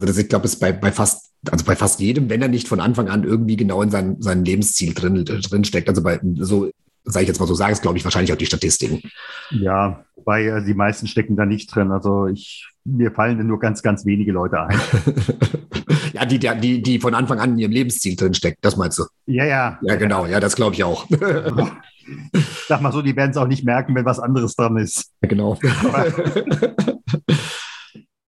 Also 0.00 0.12
das, 0.12 0.18
ich 0.18 0.28
glaube, 0.28 0.46
ist 0.46 0.56
bei, 0.56 0.72
bei 0.72 0.90
fast, 0.90 1.30
also 1.50 1.64
bei 1.64 1.76
fast 1.76 2.00
jedem, 2.00 2.28
wenn 2.28 2.42
er 2.42 2.48
nicht 2.48 2.68
von 2.68 2.80
Anfang 2.80 3.08
an 3.08 3.24
irgendwie 3.24 3.56
genau 3.56 3.80
in 3.82 3.90
sein, 3.90 4.16
sein 4.20 4.44
Lebensziel 4.44 4.94
drin, 4.94 5.24
drin 5.24 5.64
steckt. 5.64 5.88
Also 5.88 6.02
bei 6.02 6.20
so, 6.38 6.70
sage 7.04 7.24
ich 7.24 7.28
jetzt 7.28 7.38
mal 7.38 7.46
so, 7.46 7.54
sagen 7.54 7.72
es, 7.72 7.82
glaube 7.82 7.98
ich, 7.98 8.04
wahrscheinlich 8.04 8.32
auch 8.32 8.38
die 8.38 8.46
Statistiken. 8.46 9.02
Ja, 9.50 10.04
wobei 10.16 10.46
äh, 10.46 10.64
die 10.64 10.74
meisten 10.74 11.06
stecken 11.06 11.36
da 11.36 11.44
nicht 11.44 11.74
drin. 11.74 11.92
Also 11.92 12.26
ich, 12.26 12.68
mir 12.84 13.12
fallen 13.12 13.46
nur 13.46 13.58
ganz, 13.58 13.82
ganz 13.82 14.06
wenige 14.06 14.32
Leute 14.32 14.62
ein. 14.62 14.80
ja, 16.12 16.24
die, 16.24 16.38
die, 16.38 16.82
die 16.82 16.98
von 16.98 17.14
Anfang 17.14 17.38
an 17.40 17.52
in 17.52 17.58
ihrem 17.58 17.72
Lebensziel 17.72 18.16
drin 18.16 18.34
steckt, 18.34 18.64
das 18.64 18.76
meinst 18.76 18.98
du? 18.98 19.04
Ja, 19.26 19.44
ja. 19.44 19.78
Ja, 19.82 19.96
genau, 19.96 20.26
ja, 20.26 20.40
das 20.40 20.56
glaube 20.56 20.74
ich 20.74 20.84
auch. 20.84 21.06
Sag 22.66 22.80
mal 22.80 22.92
so, 22.92 23.02
die 23.02 23.16
werden 23.16 23.30
es 23.30 23.36
auch 23.36 23.48
nicht 23.48 23.64
merken, 23.64 23.94
wenn 23.94 24.04
was 24.04 24.20
anderes 24.20 24.56
dran 24.56 24.76
ist. 24.76 25.12
Ja, 25.22 25.28
genau. 25.28 25.58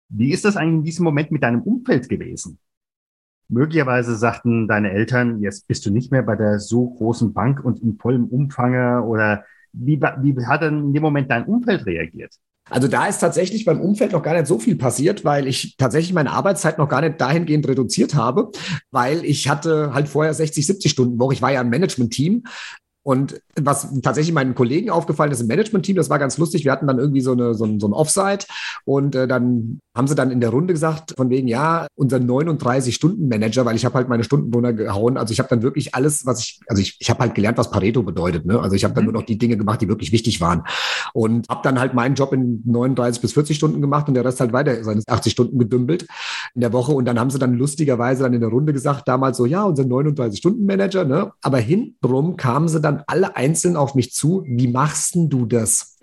wie 0.10 0.32
ist 0.32 0.46
das 0.46 0.58
eigentlich 0.58 0.78
in 0.80 0.84
diesem 0.84 1.06
Moment 1.06 1.32
mit 1.32 1.44
deinem 1.44 1.62
Umfeld 1.62 2.10
gewesen? 2.10 2.58
Möglicherweise 3.52 4.16
sagten 4.16 4.68
deine 4.68 4.92
Eltern, 4.92 5.42
jetzt 5.42 5.68
bist 5.68 5.86
du 5.86 5.92
nicht 5.92 6.12
mehr 6.12 6.24
bei 6.24 6.36
der 6.36 6.60
so 6.60 6.90
großen 6.90 7.34
Bank 7.34 7.64
und 7.64 7.82
in 7.82 7.98
vollem 7.98 8.26
Umfange 8.26 9.04
oder 9.04 9.44
wie, 9.74 10.02
wie 10.02 10.46
hat 10.46 10.62
denn 10.62 10.86
in 10.86 10.94
dem 10.94 11.04
Moment 11.04 11.30
dein 11.30 11.46
Umfeld 11.46 11.86
reagiert? 11.86 12.34
Also 12.70 12.88
da 12.88 13.08
ist 13.08 13.20
tatsächlich 13.20 13.66
beim 13.66 13.82
Umfeld 13.82 14.14
noch 14.14 14.24
gar 14.24 14.34
nicht 14.34 14.48
so 14.48 14.58
viel 14.58 14.78
passiert, 14.78 15.26
weil 15.26 15.48
ich 15.48 15.76
tatsächlich 15.76 16.14
meine 16.14 16.32
Arbeitszeit 16.32 16.78
noch 16.78 16.88
gar 16.88 17.02
nicht 17.02 17.20
dahingehend 17.20 17.68
reduziert 17.68 18.16
habe, 18.16 18.52
weil 18.92 19.26
ich 19.26 19.50
hatte 19.50 19.94
halt 19.94 20.08
vorher 20.08 20.34
60, 20.34 20.66
70 20.66 20.90
Stunden 20.90 21.20
Woche. 21.20 21.34
Ich 21.34 21.42
war 21.42 21.52
ja 21.52 21.60
im 21.60 21.70
Management-Team 21.70 22.44
und 23.04 23.42
was 23.60 23.88
tatsächlich 24.02 24.34
meinen 24.34 24.54
Kollegen 24.56 24.90
aufgefallen 24.90 25.32
ist 25.32 25.42
im 25.42 25.48
Management-Team, 25.48 25.96
das 25.96 26.10
war 26.10 26.20
ganz 26.20 26.38
lustig. 26.38 26.66
Wir 26.66 26.72
hatten 26.72 26.88
dann 26.88 27.00
irgendwie 27.00 27.22
so, 27.22 27.32
eine, 27.32 27.56
so 27.56 27.66
ein, 27.66 27.80
so 27.80 27.88
ein 27.88 27.94
Offside 27.94 28.46
und 28.86 29.16
äh, 29.16 29.28
dann 29.28 29.80
haben 29.96 30.08
sie 30.08 30.16
dann 30.16 30.32
in 30.32 30.40
der 30.40 30.52
Runde 30.52 30.74
gesagt, 30.74 31.14
von 31.18 31.30
wegen, 31.30 31.48
ja, 31.48 31.88
unser 31.96 32.18
39-Stunden-Manager, 32.18 33.66
weil 33.66 33.76
ich 33.76 33.84
habe 33.84 33.96
halt 33.96 34.08
meine 34.08 34.24
Stunden 34.24 34.54
runtergehauen. 34.54 35.18
Also 35.18 35.34
ich 35.34 35.40
habe 35.40 35.50
dann 35.50 35.64
wirklich 35.64 35.96
alles, 35.96 36.26
was 36.26 36.40
ich, 36.40 36.62
also 36.68 36.82
ich, 36.82 36.96
ich 37.00 37.10
habe 37.10 37.20
halt 37.20 37.36
gelernt, 37.36 37.58
was 37.58 37.72
Pareto 37.72 38.02
bedeutet. 38.02 38.46
Ne? 38.46 38.60
Also 38.60 38.76
ich 38.76 38.86
habe 38.86 38.94
dann 38.94 39.04
mhm. 39.04 39.12
nur 39.12 39.22
noch 39.22 39.28
die 39.28 39.38
Dinge 39.38 39.58
gemacht, 39.58 39.82
die 39.82 39.90
wirklich 39.90 40.14
wichtig 40.14 40.40
waren. 40.40 40.64
Und 41.14 41.50
habe 41.50 41.62
dann 41.64 41.80
halt 41.80 41.94
meinen 41.94 42.16
Job 42.16 42.32
in 42.32 42.64
39 42.66 43.22
bis 43.22 43.34
40 43.34 43.58
Stunden 43.58 43.82
gemacht 43.82 44.08
und 44.08 44.14
der 44.14 44.24
Rest 44.24 44.40
halt 44.40 44.54
weiter 44.54 44.82
seine 44.84 45.02
80 45.06 45.34
Stunden 45.34 45.60
gedümpelt 45.60 46.08
in 46.56 46.62
der 46.62 46.72
Woche. 46.72 46.94
Und 46.94 47.04
dann 47.06 47.20
haben 47.20 47.30
sie 47.30 47.40
dann 47.40 47.56
lustigerweise 47.56 48.24
dann 48.24 48.34
in 48.34 48.42
der 48.42 48.50
Runde 48.50 48.72
gesagt, 48.72 49.08
damals 49.10 49.36
so, 49.38 49.46
ja, 49.46 49.64
unser 49.64 49.84
39-Stunden-Manager, 49.84 51.04
ne? 51.04 51.34
Aber 51.42 51.58
hintenrum 51.58 52.38
kamen 52.38 52.70
sie 52.70 52.80
dann 52.80 52.91
dann 52.92 53.04
alle 53.08 53.36
einzeln 53.36 53.76
auf 53.76 53.96
mich 53.96 54.14
zu, 54.14 54.44
wie 54.46 54.68
machst 54.68 55.16
denn 55.16 55.30
du 55.30 55.46
das? 55.46 55.98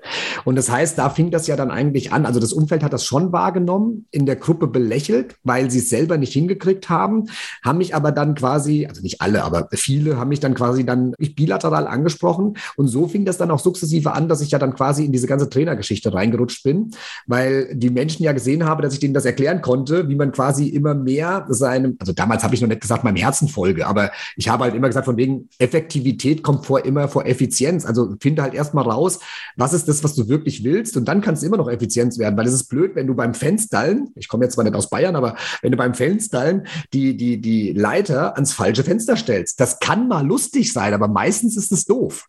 Und 0.44 0.56
das 0.56 0.70
heißt, 0.70 0.98
da 0.98 1.10
fing 1.10 1.30
das 1.30 1.46
ja 1.46 1.56
dann 1.56 1.70
eigentlich 1.70 2.12
an. 2.12 2.26
Also 2.26 2.40
das 2.40 2.52
Umfeld 2.52 2.82
hat 2.82 2.92
das 2.92 3.04
schon 3.04 3.32
wahrgenommen, 3.32 4.06
in 4.10 4.26
der 4.26 4.36
Gruppe 4.36 4.66
belächelt, 4.66 5.36
weil 5.44 5.70
sie 5.70 5.78
es 5.78 5.88
selber 5.88 6.18
nicht 6.18 6.32
hingekriegt 6.32 6.88
haben, 6.88 7.26
haben 7.64 7.78
mich 7.78 7.94
aber 7.94 8.12
dann 8.12 8.34
quasi, 8.34 8.86
also 8.86 9.02
nicht 9.02 9.20
alle, 9.20 9.44
aber 9.44 9.68
viele 9.72 10.16
haben 10.16 10.28
mich 10.28 10.40
dann 10.40 10.54
quasi 10.54 10.84
dann 10.84 11.14
bilateral 11.18 11.86
angesprochen. 11.86 12.56
Und 12.76 12.88
so 12.88 13.08
fing 13.08 13.24
das 13.24 13.38
dann 13.38 13.50
auch 13.50 13.58
sukzessive 13.58 14.12
an, 14.12 14.28
dass 14.28 14.40
ich 14.40 14.50
ja 14.50 14.58
dann 14.58 14.74
quasi 14.74 15.04
in 15.04 15.12
diese 15.12 15.26
ganze 15.26 15.50
Trainergeschichte 15.50 16.12
reingerutscht 16.12 16.62
bin, 16.62 16.92
weil 17.26 17.74
die 17.74 17.90
Menschen 17.90 18.22
ja 18.22 18.32
gesehen 18.32 18.64
haben, 18.64 18.82
dass 18.82 18.94
ich 18.94 19.00
denen 19.00 19.14
das 19.14 19.24
erklären 19.24 19.62
konnte, 19.62 20.08
wie 20.08 20.16
man 20.16 20.32
quasi 20.32 20.68
immer 20.68 20.94
mehr 20.94 21.46
seinem, 21.48 21.96
also 21.98 22.12
damals 22.12 22.44
habe 22.44 22.54
ich 22.54 22.60
noch 22.60 22.68
nicht 22.68 22.80
gesagt, 22.80 23.04
meinem 23.04 23.16
Herzen 23.16 23.48
folge, 23.48 23.86
aber 23.86 24.10
ich 24.36 24.48
habe 24.48 24.64
halt 24.64 24.74
immer 24.74 24.86
gesagt, 24.86 25.06
von 25.06 25.16
wegen 25.16 25.48
Effektivität 25.58 26.42
kommt 26.42 26.66
vor 26.66 26.84
immer 26.84 27.08
vor 27.08 27.26
Effizienz. 27.26 27.84
Also 27.84 28.14
finde 28.20 28.42
halt 28.42 28.54
erstmal 28.54 28.84
raus, 28.84 29.20
was 29.56 29.72
ist 29.72 29.87
das, 29.88 30.04
was 30.04 30.14
du 30.14 30.28
wirklich 30.28 30.64
willst. 30.64 30.96
Und 30.96 31.06
dann 31.06 31.20
kannst 31.20 31.42
du 31.42 31.46
immer 31.46 31.56
noch 31.56 31.68
Effizienz 31.68 32.18
werden, 32.18 32.36
weil 32.36 32.46
es 32.46 32.54
ist 32.54 32.68
blöd, 32.68 32.94
wenn 32.94 33.06
du 33.06 33.14
beim 33.14 33.34
Fenstern, 33.34 34.08
ich 34.14 34.28
komme 34.28 34.44
jetzt 34.44 34.54
zwar 34.54 34.64
nicht 34.64 34.76
aus 34.76 34.90
Bayern, 34.90 35.16
aber 35.16 35.36
wenn 35.62 35.72
du 35.72 35.78
beim 35.78 35.94
Fenstern 35.94 36.66
die, 36.92 37.16
die, 37.16 37.40
die 37.40 37.72
Leiter 37.72 38.34
ans 38.34 38.52
falsche 38.52 38.84
Fenster 38.84 39.16
stellst. 39.16 39.60
Das 39.60 39.78
kann 39.78 40.08
mal 40.08 40.26
lustig 40.26 40.72
sein, 40.72 40.94
aber 40.94 41.08
meistens 41.08 41.56
ist 41.56 41.72
es 41.72 41.84
doof. 41.84 42.28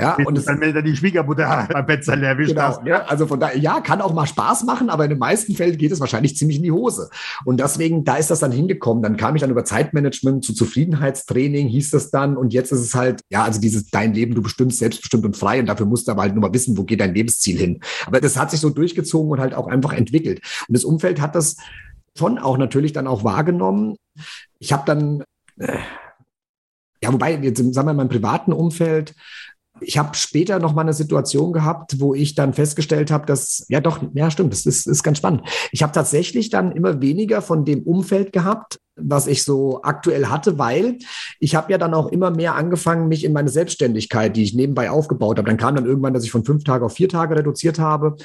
Ja, 0.00 0.16
und 0.24 0.38
es, 0.38 0.44
dann, 0.44 0.60
wenn 0.60 0.74
dann 0.74 0.84
die 0.84 0.96
Schwiegermutter 0.96 1.68
beim 1.72 1.86
Fenster 1.86 2.20
erwischt 2.20 2.50
genau, 2.50 2.62
hast. 2.62 2.86
Ja, 2.86 3.04
also 3.04 3.26
von 3.26 3.40
daher, 3.40 3.58
ja, 3.58 3.80
kann 3.80 4.00
auch 4.00 4.12
mal 4.12 4.26
Spaß 4.26 4.64
machen, 4.64 4.90
aber 4.90 5.04
in 5.04 5.10
den 5.10 5.18
meisten 5.18 5.54
Fällen 5.54 5.76
geht 5.76 5.92
es 5.92 6.00
wahrscheinlich 6.00 6.36
ziemlich 6.36 6.58
in 6.58 6.62
die 6.62 6.72
Hose. 6.72 7.10
Und 7.44 7.60
deswegen, 7.60 8.04
da 8.04 8.16
ist 8.16 8.30
das 8.30 8.40
dann 8.40 8.52
hingekommen. 8.52 9.02
Dann 9.02 9.16
kam 9.16 9.34
ich 9.34 9.40
dann 9.40 9.50
über 9.50 9.64
Zeitmanagement 9.64 10.44
zu 10.44 10.52
Zufriedenheitstraining, 10.54 11.68
hieß 11.68 11.90
das 11.90 12.10
dann. 12.10 12.36
Und 12.36 12.52
jetzt 12.52 12.72
ist 12.72 12.80
es 12.80 12.94
halt, 12.94 13.22
ja, 13.30 13.44
also 13.44 13.60
dieses 13.60 13.90
dein 13.90 14.14
Leben, 14.14 14.34
du 14.34 14.42
bestimmst 14.42 14.78
selbstbestimmt 14.78 15.24
und 15.24 15.36
frei. 15.36 15.60
Und 15.60 15.66
dafür 15.66 15.86
musst 15.86 16.08
du 16.08 16.12
aber 16.12 16.22
halt 16.22 16.34
nur 16.34 16.42
mal 16.42 16.54
wissen, 16.54 16.76
wo 16.76 16.84
geht 16.84 17.00
dein 17.00 17.14
Lebensziel 17.14 17.58
hin. 17.58 17.80
Aber 18.06 18.20
das 18.20 18.36
hat 18.36 18.50
sich 18.50 18.60
so 18.60 18.70
durchgezogen 18.70 19.30
und 19.30 19.40
halt 19.40 19.54
auch 19.54 19.66
einfach 19.66 19.92
entwickelt. 19.92 20.40
Und 20.68 20.76
das 20.76 20.84
Umfeld 20.84 21.20
hat 21.20 21.34
das 21.34 21.56
schon 22.16 22.38
auch 22.38 22.58
natürlich 22.58 22.92
dann 22.92 23.06
auch 23.06 23.24
wahrgenommen. 23.24 23.96
Ich 24.58 24.72
habe 24.72 24.82
dann, 24.86 25.24
äh, 25.58 25.78
ja, 27.02 27.12
wobei, 27.12 27.36
jetzt 27.36 27.58
sagen 27.58 27.74
wir 27.74 27.82
mal, 27.84 27.90
in 27.92 27.96
meinem 27.96 28.08
privaten 28.08 28.52
Umfeld 28.52 29.14
ich 29.80 29.98
habe 29.98 30.14
später 30.14 30.58
noch 30.58 30.74
mal 30.74 30.82
eine 30.82 30.92
Situation 30.92 31.52
gehabt, 31.52 32.00
wo 32.00 32.14
ich 32.14 32.34
dann 32.34 32.54
festgestellt 32.54 33.10
habe, 33.10 33.26
dass, 33.26 33.64
ja 33.68 33.80
doch, 33.80 34.00
ja 34.14 34.30
stimmt, 34.30 34.52
das 34.52 34.66
ist, 34.66 34.86
ist 34.86 35.02
ganz 35.02 35.18
spannend. 35.18 35.42
Ich 35.72 35.82
habe 35.82 35.92
tatsächlich 35.92 36.50
dann 36.50 36.72
immer 36.72 37.00
weniger 37.00 37.42
von 37.42 37.64
dem 37.64 37.82
Umfeld 37.82 38.32
gehabt, 38.32 38.78
was 38.96 39.26
ich 39.26 39.44
so 39.44 39.82
aktuell 39.82 40.26
hatte, 40.26 40.58
weil 40.58 40.98
ich 41.40 41.54
habe 41.54 41.72
ja 41.72 41.78
dann 41.78 41.94
auch 41.94 42.08
immer 42.08 42.30
mehr 42.30 42.54
angefangen, 42.54 43.08
mich 43.08 43.24
in 43.24 43.32
meine 43.32 43.48
Selbstständigkeit, 43.48 44.36
die 44.36 44.42
ich 44.42 44.54
nebenbei 44.54 44.90
aufgebaut 44.90 45.38
habe. 45.38 45.48
Dann 45.48 45.56
kam 45.56 45.76
dann 45.76 45.86
irgendwann, 45.86 46.14
dass 46.14 46.24
ich 46.24 46.30
von 46.30 46.44
fünf 46.44 46.64
Tage 46.64 46.84
auf 46.84 46.92
vier 46.92 47.08
Tage 47.08 47.36
reduziert 47.36 47.78
habe. 47.78 48.16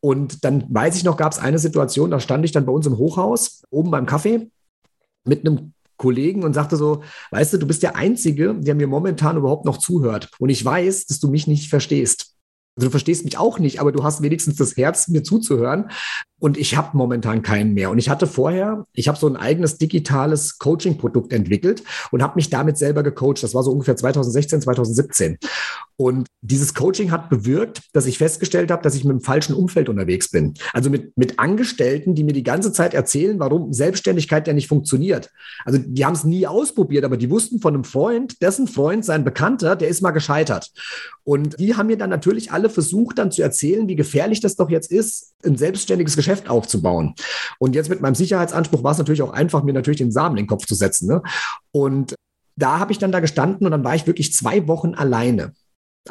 Und 0.00 0.44
dann 0.44 0.64
weiß 0.68 0.96
ich 0.96 1.04
noch, 1.04 1.16
gab 1.16 1.32
es 1.32 1.38
eine 1.38 1.58
Situation, 1.58 2.10
da 2.10 2.20
stand 2.20 2.44
ich 2.44 2.52
dann 2.52 2.66
bei 2.66 2.72
uns 2.72 2.86
im 2.86 2.98
Hochhaus, 2.98 3.62
oben 3.70 3.90
beim 3.90 4.06
Kaffee, 4.06 4.50
mit 5.24 5.46
einem 5.46 5.73
Kollegen 5.96 6.42
und 6.42 6.54
sagte 6.54 6.76
so, 6.76 7.02
weißt 7.30 7.54
du, 7.54 7.58
du 7.58 7.66
bist 7.66 7.82
der 7.82 7.96
Einzige, 7.96 8.54
der 8.54 8.74
mir 8.74 8.86
momentan 8.86 9.36
überhaupt 9.36 9.64
noch 9.64 9.78
zuhört. 9.78 10.30
Und 10.38 10.48
ich 10.48 10.64
weiß, 10.64 11.06
dass 11.06 11.20
du 11.20 11.28
mich 11.28 11.46
nicht 11.46 11.68
verstehst. 11.68 12.34
Also 12.76 12.88
du 12.88 12.90
verstehst 12.90 13.24
mich 13.24 13.38
auch 13.38 13.58
nicht, 13.58 13.80
aber 13.80 13.92
du 13.92 14.02
hast 14.02 14.22
wenigstens 14.22 14.56
das 14.56 14.76
Herz, 14.76 15.08
mir 15.08 15.22
zuzuhören. 15.22 15.90
Und 16.44 16.58
ich 16.58 16.76
habe 16.76 16.94
momentan 16.94 17.40
keinen 17.40 17.72
mehr. 17.72 17.88
Und 17.88 17.96
ich 17.96 18.10
hatte 18.10 18.26
vorher, 18.26 18.84
ich 18.92 19.08
habe 19.08 19.16
so 19.16 19.26
ein 19.26 19.34
eigenes 19.34 19.78
digitales 19.78 20.58
Coaching-Produkt 20.58 21.32
entwickelt 21.32 21.82
und 22.10 22.22
habe 22.22 22.34
mich 22.34 22.50
damit 22.50 22.76
selber 22.76 23.02
gecoacht. 23.02 23.42
Das 23.42 23.54
war 23.54 23.62
so 23.62 23.72
ungefähr 23.72 23.96
2016, 23.96 24.60
2017. 24.60 25.38
Und 25.96 26.26
dieses 26.42 26.74
Coaching 26.74 27.12
hat 27.12 27.30
bewirkt, 27.30 27.80
dass 27.94 28.04
ich 28.04 28.18
festgestellt 28.18 28.70
habe, 28.70 28.82
dass 28.82 28.94
ich 28.94 29.04
mit 29.04 29.12
dem 29.12 29.20
falschen 29.22 29.54
Umfeld 29.54 29.88
unterwegs 29.88 30.28
bin. 30.28 30.52
Also 30.74 30.90
mit, 30.90 31.16
mit 31.16 31.38
Angestellten, 31.38 32.14
die 32.14 32.24
mir 32.24 32.34
die 32.34 32.42
ganze 32.42 32.72
Zeit 32.72 32.92
erzählen, 32.92 33.38
warum 33.38 33.72
Selbstständigkeit 33.72 34.46
ja 34.46 34.52
nicht 34.52 34.68
funktioniert. 34.68 35.30
Also 35.64 35.78
die 35.78 36.04
haben 36.04 36.14
es 36.14 36.24
nie 36.24 36.46
ausprobiert, 36.46 37.04
aber 37.04 37.16
die 37.16 37.30
wussten 37.30 37.60
von 37.60 37.72
einem 37.72 37.84
Freund, 37.84 38.42
dessen 38.42 38.66
Freund, 38.66 39.04
sein 39.04 39.24
Bekannter, 39.24 39.76
der 39.76 39.88
ist 39.88 40.02
mal 40.02 40.10
gescheitert. 40.10 40.72
Und 41.22 41.58
die 41.58 41.74
haben 41.74 41.86
mir 41.86 41.96
dann 41.96 42.10
natürlich 42.10 42.52
alle 42.52 42.68
versucht, 42.68 43.18
dann 43.18 43.30
zu 43.30 43.40
erzählen, 43.40 43.88
wie 43.88 43.96
gefährlich 43.96 44.40
das 44.40 44.56
doch 44.56 44.68
jetzt 44.68 44.90
ist, 44.90 45.32
ein 45.42 45.56
selbstständiges 45.56 46.16
Geschäft 46.16 46.33
aufzubauen. 46.48 47.14
Und 47.58 47.74
jetzt 47.74 47.90
mit 47.90 48.00
meinem 48.00 48.14
Sicherheitsanspruch 48.14 48.82
war 48.82 48.92
es 48.92 48.98
natürlich 48.98 49.22
auch 49.22 49.32
einfach, 49.32 49.62
mir 49.62 49.72
natürlich 49.72 49.98
den 49.98 50.12
Samen 50.12 50.36
in 50.36 50.44
den 50.44 50.48
Kopf 50.48 50.66
zu 50.66 50.74
setzen. 50.74 51.08
Ne? 51.08 51.22
Und 51.72 52.14
da 52.56 52.78
habe 52.78 52.92
ich 52.92 52.98
dann 52.98 53.12
da 53.12 53.20
gestanden 53.20 53.66
und 53.66 53.70
dann 53.70 53.84
war 53.84 53.94
ich 53.94 54.06
wirklich 54.06 54.32
zwei 54.32 54.68
Wochen 54.68 54.94
alleine. 54.94 55.52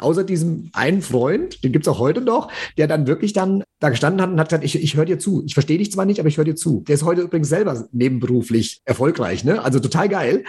Außer 0.00 0.24
diesem 0.24 0.70
einen 0.72 1.02
Freund, 1.02 1.62
den 1.62 1.70
gibt's 1.70 1.86
auch 1.86 2.00
heute 2.00 2.20
noch, 2.20 2.50
der 2.76 2.88
dann 2.88 3.06
wirklich 3.06 3.32
dann 3.32 3.62
da 3.78 3.90
gestanden 3.90 4.20
hat 4.20 4.30
und 4.30 4.40
hat 4.40 4.48
gesagt, 4.48 4.64
ich, 4.64 4.82
ich 4.82 4.96
höre 4.96 5.04
dir 5.04 5.20
zu. 5.20 5.44
Ich 5.46 5.54
verstehe 5.54 5.78
dich 5.78 5.92
zwar 5.92 6.04
nicht, 6.04 6.18
aber 6.18 6.28
ich 6.28 6.36
höre 6.36 6.44
dir 6.44 6.56
zu. 6.56 6.80
Der 6.88 6.96
ist 6.96 7.04
heute 7.04 7.22
übrigens 7.22 7.48
selber 7.48 7.86
nebenberuflich 7.92 8.80
erfolgreich, 8.84 9.44
ne? 9.44 9.62
Also 9.62 9.78
total 9.78 10.08
geil. 10.08 10.44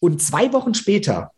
Und 0.00 0.22
zwei 0.22 0.52
Wochen 0.54 0.72
später 0.72 1.32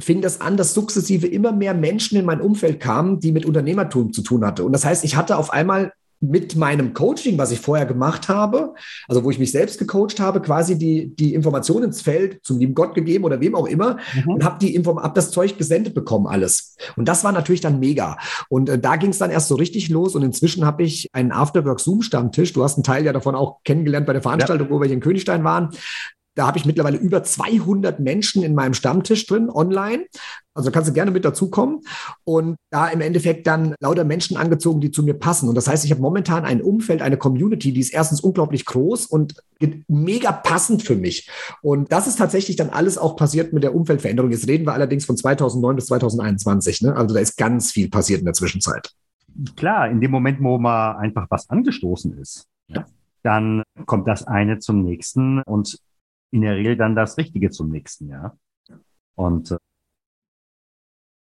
fing 0.00 0.20
das 0.20 0.40
an, 0.40 0.56
dass 0.56 0.74
sukzessive 0.74 1.26
immer 1.26 1.52
mehr 1.52 1.72
Menschen 1.72 2.18
in 2.18 2.26
mein 2.26 2.40
Umfeld 2.40 2.80
kamen, 2.80 3.18
die 3.20 3.32
mit 3.32 3.46
Unternehmertum 3.46 4.12
zu 4.12 4.22
tun 4.22 4.44
hatte. 4.44 4.64
Und 4.64 4.72
das 4.72 4.84
heißt, 4.84 5.04
ich 5.04 5.16
hatte 5.16 5.38
auf 5.38 5.52
einmal 5.52 5.92
mit 6.30 6.56
meinem 6.56 6.94
Coaching, 6.94 7.38
was 7.38 7.50
ich 7.50 7.60
vorher 7.60 7.86
gemacht 7.86 8.28
habe, 8.28 8.74
also 9.08 9.24
wo 9.24 9.30
ich 9.30 9.38
mich 9.38 9.52
selbst 9.52 9.78
gecoacht 9.78 10.20
habe, 10.20 10.40
quasi 10.40 10.78
die, 10.78 11.14
die 11.14 11.34
Information 11.34 11.82
ins 11.82 12.02
Feld 12.02 12.40
zum 12.42 12.58
lieben 12.58 12.74
Gott 12.74 12.94
gegeben 12.94 13.24
oder 13.24 13.40
wem 13.40 13.54
auch 13.54 13.66
immer 13.66 13.98
mhm. 14.14 14.34
und 14.34 14.44
habe 14.44 14.58
die 14.58 14.74
Inform 14.74 14.98
hab 14.98 15.14
das 15.14 15.30
Zeug 15.30 15.58
gesendet 15.58 15.94
bekommen, 15.94 16.26
alles. 16.26 16.76
Und 16.96 17.08
das 17.08 17.24
war 17.24 17.32
natürlich 17.32 17.60
dann 17.60 17.78
mega. 17.78 18.16
Und 18.48 18.68
äh, 18.68 18.78
da 18.78 18.96
ging 18.96 19.10
es 19.10 19.18
dann 19.18 19.30
erst 19.30 19.48
so 19.48 19.54
richtig 19.54 19.88
los 19.88 20.14
und 20.14 20.22
inzwischen 20.22 20.64
habe 20.64 20.82
ich 20.82 21.08
einen 21.12 21.32
Afterwork-Zoom-Stammtisch. 21.32 22.52
Du 22.52 22.62
hast 22.62 22.76
einen 22.76 22.84
Teil 22.84 23.04
ja 23.04 23.12
davon 23.12 23.34
auch 23.34 23.62
kennengelernt 23.64 24.06
bei 24.06 24.12
der 24.12 24.22
Veranstaltung, 24.22 24.68
ja. 24.68 24.74
wo 24.74 24.80
wir 24.80 24.86
hier 24.86 24.94
in 24.94 25.00
Königstein 25.00 25.44
waren. 25.44 25.70
Da 26.34 26.46
habe 26.46 26.58
ich 26.58 26.66
mittlerweile 26.66 26.96
über 26.96 27.22
200 27.22 28.00
Menschen 28.00 28.42
in 28.42 28.54
meinem 28.54 28.74
Stammtisch 28.74 29.26
drin, 29.26 29.48
online. 29.50 30.06
Also 30.52 30.70
kannst 30.70 30.88
du 30.88 30.92
gerne 30.92 31.10
mit 31.10 31.24
dazukommen 31.24 31.80
und 32.22 32.56
da 32.70 32.88
im 32.88 33.00
Endeffekt 33.00 33.46
dann 33.46 33.74
lauter 33.80 34.04
Menschen 34.04 34.36
angezogen, 34.36 34.80
die 34.80 34.92
zu 34.92 35.02
mir 35.02 35.14
passen. 35.14 35.48
Und 35.48 35.56
das 35.56 35.66
heißt, 35.66 35.84
ich 35.84 35.90
habe 35.90 36.00
momentan 36.00 36.44
ein 36.44 36.62
Umfeld, 36.62 37.02
eine 37.02 37.16
Community, 37.16 37.72
die 37.72 37.80
ist 37.80 37.92
erstens 37.92 38.20
unglaublich 38.20 38.64
groß 38.64 39.06
und 39.06 39.34
mega 39.88 40.30
passend 40.32 40.82
für 40.82 40.96
mich. 40.96 41.28
Und 41.62 41.90
das 41.90 42.06
ist 42.06 42.16
tatsächlich 42.16 42.56
dann 42.56 42.70
alles 42.70 42.98
auch 42.98 43.16
passiert 43.16 43.52
mit 43.52 43.64
der 43.64 43.74
Umfeldveränderung. 43.74 44.30
Jetzt 44.30 44.46
reden 44.46 44.66
wir 44.66 44.74
allerdings 44.74 45.04
von 45.04 45.16
2009 45.16 45.76
bis 45.76 45.86
2021. 45.86 46.82
Ne? 46.82 46.96
Also 46.96 47.14
da 47.14 47.20
ist 47.20 47.36
ganz 47.36 47.72
viel 47.72 47.88
passiert 47.88 48.20
in 48.20 48.26
der 48.26 48.34
Zwischenzeit. 48.34 48.90
Klar, 49.56 49.90
in 49.90 50.00
dem 50.00 50.12
Moment, 50.12 50.40
wo 50.40 50.58
mal 50.58 50.92
einfach 50.96 51.26
was 51.30 51.50
angestoßen 51.50 52.16
ist, 52.18 52.46
ja. 52.68 52.86
dann 53.24 53.62
kommt 53.86 54.06
das 54.06 54.24
eine 54.24 54.60
zum 54.60 54.84
nächsten 54.84 55.42
und 55.42 55.78
in 56.34 56.40
der 56.40 56.56
Regel 56.56 56.76
dann 56.76 56.96
das 56.96 57.16
Richtige 57.16 57.50
zum 57.50 57.70
nächsten, 57.70 58.08
ja. 58.08 58.36
Und 59.14 59.52
äh, 59.52 59.58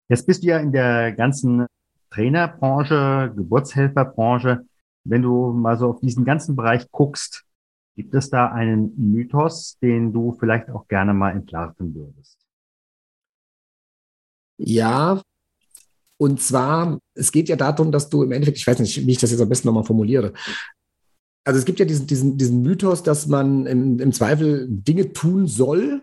jetzt 0.09 0.25
bist 0.25 0.41
du 0.41 0.47
ja 0.47 0.57
in 0.57 0.71
der 0.71 1.11
ganzen 1.11 1.67
Trainerbranche, 2.09 3.31
Geburtshelferbranche. 3.35 4.65
Wenn 5.03 5.21
du 5.21 5.53
mal 5.53 5.77
so 5.77 5.91
auf 5.91 5.99
diesen 5.99 6.25
ganzen 6.25 6.55
Bereich 6.55 6.89
guckst, 6.89 7.45
gibt 7.95 8.15
es 8.15 8.31
da 8.31 8.47
einen 8.51 8.95
Mythos, 8.97 9.77
den 9.79 10.11
du 10.11 10.35
vielleicht 10.39 10.71
auch 10.71 10.87
gerne 10.87 11.13
mal 11.13 11.31
entlarven 11.31 11.93
würdest? 11.93 12.39
Ja, 14.57 15.21
und 16.17 16.41
zwar, 16.41 16.97
es 17.13 17.31
geht 17.31 17.47
ja 17.49 17.55
darum, 17.55 17.91
dass 17.91 18.09
du 18.09 18.23
im 18.23 18.31
Endeffekt, 18.31 18.57
ich 18.57 18.65
weiß 18.65 18.79
nicht, 18.79 19.05
wie 19.05 19.11
ich 19.11 19.19
das 19.19 19.29
jetzt 19.29 19.41
am 19.41 19.49
besten 19.49 19.67
nochmal 19.67 19.83
formuliere, 19.83 20.33
also 21.45 21.59
es 21.59 21.65
gibt 21.65 21.79
ja 21.79 21.85
diesen, 21.85 22.07
diesen, 22.07 22.37
diesen 22.37 22.61
Mythos, 22.63 23.03
dass 23.03 23.27
man 23.27 23.65
im, 23.67 23.99
im 23.99 24.11
Zweifel 24.11 24.67
Dinge 24.67 25.13
tun 25.13 25.47
soll, 25.47 26.01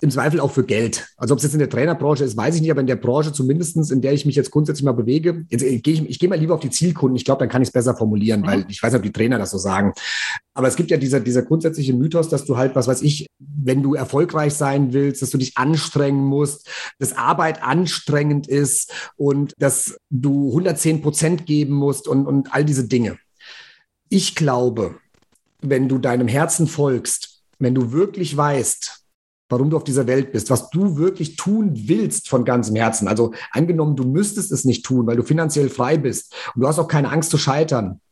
im 0.00 0.10
Zweifel 0.10 0.40
auch 0.40 0.50
für 0.50 0.64
Geld. 0.64 1.06
Also 1.16 1.32
ob 1.32 1.38
es 1.38 1.44
jetzt 1.44 1.52
in 1.52 1.60
der 1.60 1.70
Trainerbranche 1.70 2.24
ist, 2.24 2.36
weiß 2.36 2.56
ich 2.56 2.60
nicht, 2.60 2.72
aber 2.72 2.80
in 2.80 2.88
der 2.88 2.96
Branche 2.96 3.32
zumindestens, 3.32 3.92
in 3.92 4.00
der 4.00 4.12
ich 4.12 4.26
mich 4.26 4.34
jetzt 4.34 4.50
grundsätzlich 4.50 4.84
mal 4.84 4.92
bewege, 4.92 5.44
jetzt 5.48 5.62
äh, 5.62 5.78
gehe 5.78 5.94
ich, 5.94 6.08
ich 6.08 6.18
gehe 6.18 6.28
mal 6.28 6.38
lieber 6.38 6.54
auf 6.54 6.60
die 6.60 6.70
Zielkunden. 6.70 7.14
Ich 7.14 7.24
glaube, 7.24 7.38
dann 7.38 7.48
kann 7.48 7.62
ich 7.62 7.68
es 7.68 7.72
besser 7.72 7.94
formulieren, 7.94 8.40
mhm. 8.40 8.46
weil 8.46 8.66
ich 8.68 8.82
weiß 8.82 8.92
nicht, 8.92 8.98
ob 8.98 9.04
die 9.04 9.12
Trainer 9.12 9.38
das 9.38 9.52
so 9.52 9.58
sagen. 9.58 9.92
Aber 10.54 10.66
es 10.66 10.74
gibt 10.74 10.90
ja 10.90 10.96
dieser, 10.96 11.20
dieser 11.20 11.42
grundsätzliche 11.42 11.92
Mythos, 11.92 12.28
dass 12.28 12.44
du 12.44 12.56
halt, 12.56 12.74
was 12.74 12.88
weiß 12.88 13.02
ich, 13.02 13.26
wenn 13.38 13.82
du 13.82 13.94
erfolgreich 13.94 14.54
sein 14.54 14.92
willst, 14.92 15.22
dass 15.22 15.30
du 15.30 15.38
dich 15.38 15.56
anstrengen 15.56 16.24
musst, 16.24 16.68
dass 16.98 17.16
Arbeit 17.16 17.62
anstrengend 17.62 18.48
ist 18.48 18.92
und 19.16 19.54
dass 19.58 19.98
du 20.10 20.48
110 20.48 21.02
Prozent 21.02 21.46
geben 21.46 21.74
musst 21.74 22.08
und, 22.08 22.26
und 22.26 22.52
all 22.52 22.64
diese 22.64 22.88
Dinge. 22.88 23.18
Ich 24.14 24.34
glaube, 24.34 24.96
wenn 25.62 25.88
du 25.88 25.96
deinem 25.96 26.28
Herzen 26.28 26.66
folgst, 26.66 27.44
wenn 27.58 27.74
du 27.74 27.92
wirklich 27.92 28.36
weißt, 28.36 29.06
warum 29.48 29.70
du 29.70 29.76
auf 29.78 29.84
dieser 29.84 30.06
Welt 30.06 30.32
bist, 30.32 30.50
was 30.50 30.68
du 30.68 30.98
wirklich 30.98 31.36
tun 31.36 31.70
willst 31.88 32.28
von 32.28 32.44
ganzem 32.44 32.76
Herzen. 32.76 33.08
Also 33.08 33.32
angenommen, 33.52 33.96
du 33.96 34.04
müsstest 34.04 34.52
es 34.52 34.66
nicht 34.66 34.84
tun, 34.84 35.06
weil 35.06 35.16
du 35.16 35.22
finanziell 35.22 35.70
frei 35.70 35.96
bist 35.96 36.34
und 36.54 36.60
du 36.60 36.68
hast 36.68 36.78
auch 36.78 36.88
keine 36.88 37.10
Angst 37.10 37.30
zu 37.30 37.38
scheitern. 37.38 38.02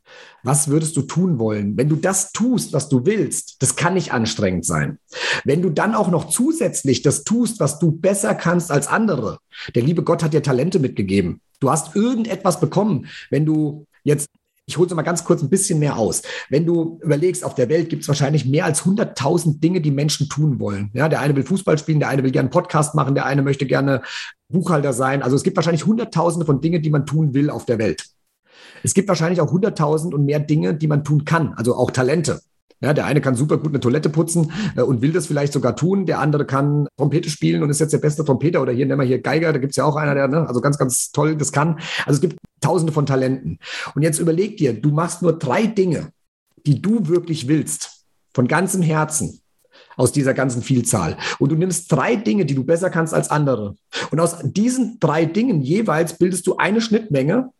Was 0.42 0.68
würdest 0.68 0.96
du 0.96 1.02
tun 1.02 1.38
wollen? 1.38 1.76
Wenn 1.76 1.90
du 1.90 1.96
das 1.96 2.32
tust, 2.32 2.72
was 2.72 2.88
du 2.88 3.04
willst, 3.04 3.56
das 3.60 3.76
kann 3.76 3.92
nicht 3.92 4.10
anstrengend 4.10 4.64
sein. 4.64 4.98
Wenn 5.44 5.60
du 5.60 5.68
dann 5.68 5.94
auch 5.94 6.10
noch 6.10 6.30
zusätzlich 6.30 7.02
das 7.02 7.24
tust, 7.24 7.60
was 7.60 7.78
du 7.78 7.92
besser 7.92 8.34
kannst 8.34 8.70
als 8.70 8.86
andere, 8.86 9.36
der 9.74 9.82
liebe 9.82 10.02
Gott 10.02 10.22
hat 10.22 10.32
dir 10.32 10.42
Talente 10.42 10.78
mitgegeben. 10.78 11.42
Du 11.60 11.70
hast 11.70 11.94
irgendetwas 11.94 12.58
bekommen. 12.58 13.06
Wenn 13.28 13.44
du 13.44 13.84
jetzt 14.02 14.30
ich 14.70 14.78
hole 14.78 14.86
es 14.86 14.94
mal 14.94 15.02
ganz 15.02 15.24
kurz 15.24 15.42
ein 15.42 15.50
bisschen 15.50 15.80
mehr 15.80 15.96
aus. 15.96 16.22
Wenn 16.48 16.64
du 16.64 17.00
überlegst, 17.02 17.44
auf 17.44 17.56
der 17.56 17.68
Welt 17.68 17.88
gibt 17.88 18.02
es 18.02 18.08
wahrscheinlich 18.08 18.46
mehr 18.46 18.64
als 18.64 18.84
100.000 18.84 19.58
Dinge, 19.58 19.80
die 19.80 19.90
Menschen 19.90 20.28
tun 20.28 20.60
wollen. 20.60 20.90
Ja, 20.94 21.08
der 21.08 21.20
eine 21.20 21.34
will 21.34 21.42
Fußball 21.42 21.76
spielen, 21.76 21.98
der 21.98 22.08
eine 22.08 22.22
will 22.22 22.30
gerne 22.30 22.46
einen 22.46 22.50
Podcast 22.50 22.94
machen, 22.94 23.16
der 23.16 23.26
eine 23.26 23.42
möchte 23.42 23.66
gerne 23.66 24.02
Buchhalter 24.48 24.92
sein. 24.92 25.22
Also 25.22 25.34
es 25.34 25.42
gibt 25.42 25.56
wahrscheinlich 25.56 25.86
Hunderttausende 25.86 26.46
von 26.46 26.60
Dingen, 26.60 26.82
die 26.82 26.90
man 26.90 27.04
tun 27.04 27.34
will 27.34 27.50
auf 27.50 27.64
der 27.64 27.78
Welt. 27.78 28.06
Es 28.84 28.94
gibt 28.94 29.08
wahrscheinlich 29.08 29.40
auch 29.40 29.52
100.000 29.52 30.14
und 30.14 30.24
mehr 30.24 30.38
Dinge, 30.38 30.74
die 30.74 30.86
man 30.86 31.02
tun 31.02 31.24
kann, 31.24 31.54
also 31.54 31.74
auch 31.74 31.90
Talente. 31.90 32.40
Ja, 32.82 32.94
der 32.94 33.04
eine 33.04 33.20
kann 33.20 33.34
super 33.34 33.58
gut 33.58 33.72
eine 33.72 33.80
Toilette 33.80 34.08
putzen 34.08 34.52
äh, 34.74 34.80
und 34.80 35.02
will 35.02 35.12
das 35.12 35.26
vielleicht 35.26 35.52
sogar 35.52 35.76
tun. 35.76 36.06
Der 36.06 36.18
andere 36.18 36.46
kann 36.46 36.88
Trompete 36.96 37.28
spielen 37.28 37.62
und 37.62 37.68
ist 37.68 37.80
jetzt 37.80 37.92
der 37.92 37.98
beste 37.98 38.24
Trompeter. 38.24 38.62
Oder 38.62 38.72
hier 38.72 38.86
nennen 38.86 38.98
wir 38.98 39.06
hier 39.06 39.20
Geiger, 39.20 39.52
da 39.52 39.58
gibt's 39.58 39.76
ja 39.76 39.84
auch 39.84 39.96
einer, 39.96 40.14
der 40.14 40.28
ne, 40.28 40.48
also 40.48 40.62
ganz, 40.62 40.78
ganz 40.78 41.12
toll 41.12 41.36
das 41.36 41.52
kann. 41.52 41.78
Also 42.06 42.16
es 42.16 42.20
gibt 42.22 42.36
tausende 42.60 42.92
von 42.92 43.06
Talenten. 43.06 43.58
Und 43.94 44.02
jetzt 44.02 44.18
überleg 44.18 44.56
dir, 44.56 44.72
du 44.72 44.90
machst 44.90 45.22
nur 45.22 45.38
drei 45.38 45.66
Dinge, 45.66 46.12
die 46.66 46.80
du 46.80 47.08
wirklich 47.08 47.48
willst, 47.48 48.04
von 48.32 48.48
ganzem 48.48 48.82
Herzen 48.82 49.40
aus 49.96 50.12
dieser 50.12 50.34
ganzen 50.34 50.62
Vielzahl. 50.62 51.16
Und 51.38 51.50
du 51.52 51.56
nimmst 51.56 51.90
drei 51.92 52.16
Dinge, 52.16 52.46
die 52.46 52.54
du 52.54 52.64
besser 52.64 52.90
kannst 52.90 53.12
als 53.12 53.30
andere. 53.30 53.76
Und 54.10 54.20
aus 54.20 54.36
diesen 54.42 54.98
drei 55.00 55.24
Dingen 55.24 55.60
jeweils 55.60 56.16
bildest 56.16 56.46
du 56.46 56.56
eine 56.56 56.80
Schnittmenge 56.80 57.52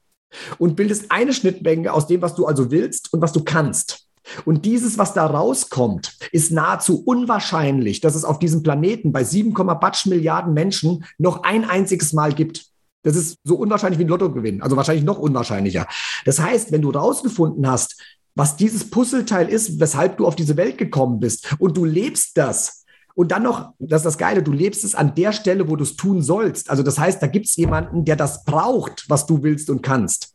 und 0.59 0.77
bildest 0.77 1.11
eine 1.11 1.33
Schnittmenge 1.33 1.93
aus 1.93 2.07
dem, 2.07 2.23
was 2.23 2.35
du 2.35 2.47
also 2.47 2.71
willst 2.71 3.13
und 3.13 3.21
was 3.21 3.33
du 3.33 3.43
kannst. 3.45 4.07
Und 4.45 4.65
dieses, 4.65 4.97
was 4.99 5.13
da 5.13 5.27
rauskommt, 5.27 6.17
ist 6.31 6.53
nahezu 6.53 7.03
unwahrscheinlich, 7.05 8.01
dass 8.01 8.15
es 8.15 8.25
auf 8.25 8.39
diesem 8.39 8.63
Planeten 8.63 9.13
bei 9.13 9.25
7, 9.25 9.53
Batsch 9.55 10.07
Milliarden 10.07 10.55
Menschen 10.55 11.05
noch 11.19 11.43
ein 11.43 11.69
einziges 11.69 12.13
Mal 12.13 12.33
gibt. 12.33 12.70
Das 13.03 13.17
ist 13.17 13.39
so 13.45 13.57
unwahrscheinlich 13.57 13.99
wie 13.99 14.05
ein 14.05 14.09
Lottogewinn, 14.09 14.63
also 14.63 14.77
wahrscheinlich 14.77 15.05
noch 15.05 15.19
unwahrscheinlicher. 15.19 15.87
Das 16.25 16.41
heißt, 16.41 16.71
wenn 16.73 16.83
du 16.83 16.91
rausgefunden 16.91 17.69
hast, 17.69 18.01
was 18.35 18.57
dieses 18.57 18.91
Puzzleteil 18.91 19.49
ist, 19.49 19.81
weshalb 19.81 20.19
du 20.19 20.27
auf 20.27 20.37
diese 20.37 20.57
Welt 20.57 20.79
gekommen 20.79 21.21
bist 21.21 21.55
und 21.59 21.77
du 21.77 21.85
lebst 21.85 22.37
das, 22.37 22.81
und 23.15 23.33
dann 23.33 23.43
noch, 23.43 23.75
das 23.79 24.01
ist 24.01 24.07
das 24.07 24.19
Geile, 24.19 24.43
du 24.43 24.53
lebst 24.53 24.85
es 24.85 24.95
an 24.95 25.15
der 25.15 25.33
Stelle, 25.33 25.69
wo 25.69 25.77
du 25.77 25.83
es 25.83 25.97
tun 25.97 26.23
sollst. 26.23 26.71
Also 26.71 26.83
das 26.83 26.99
heißt, 26.99 27.21
da 27.23 27.27
gibt 27.27 27.47
es 27.47 27.57
jemanden, 27.57 28.05
der 28.05 28.17
das 28.17 28.45
braucht, 28.45 29.05
was 29.09 29.27
du 29.27 29.43
willst 29.43 29.69
und 29.69 29.83
kannst. 29.83 30.35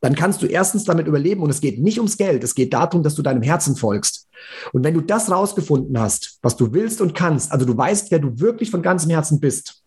Dann 0.00 0.14
kannst 0.14 0.42
du 0.42 0.46
erstens 0.46 0.84
damit 0.84 1.06
überleben 1.06 1.42
und 1.42 1.50
es 1.50 1.60
geht 1.60 1.80
nicht 1.80 1.98
ums 1.98 2.16
Geld, 2.16 2.44
es 2.44 2.54
geht 2.54 2.72
darum, 2.72 3.02
dass 3.02 3.14
du 3.14 3.22
deinem 3.22 3.42
Herzen 3.42 3.74
folgst. 3.74 4.28
Und 4.72 4.84
wenn 4.84 4.94
du 4.94 5.00
das 5.00 5.30
rausgefunden 5.30 5.98
hast, 5.98 6.38
was 6.42 6.56
du 6.56 6.72
willst 6.72 7.00
und 7.00 7.14
kannst, 7.14 7.52
also 7.52 7.64
du 7.64 7.76
weißt, 7.76 8.10
wer 8.10 8.18
du 8.18 8.38
wirklich 8.38 8.70
von 8.70 8.82
ganzem 8.82 9.10
Herzen 9.10 9.40
bist, 9.40 9.82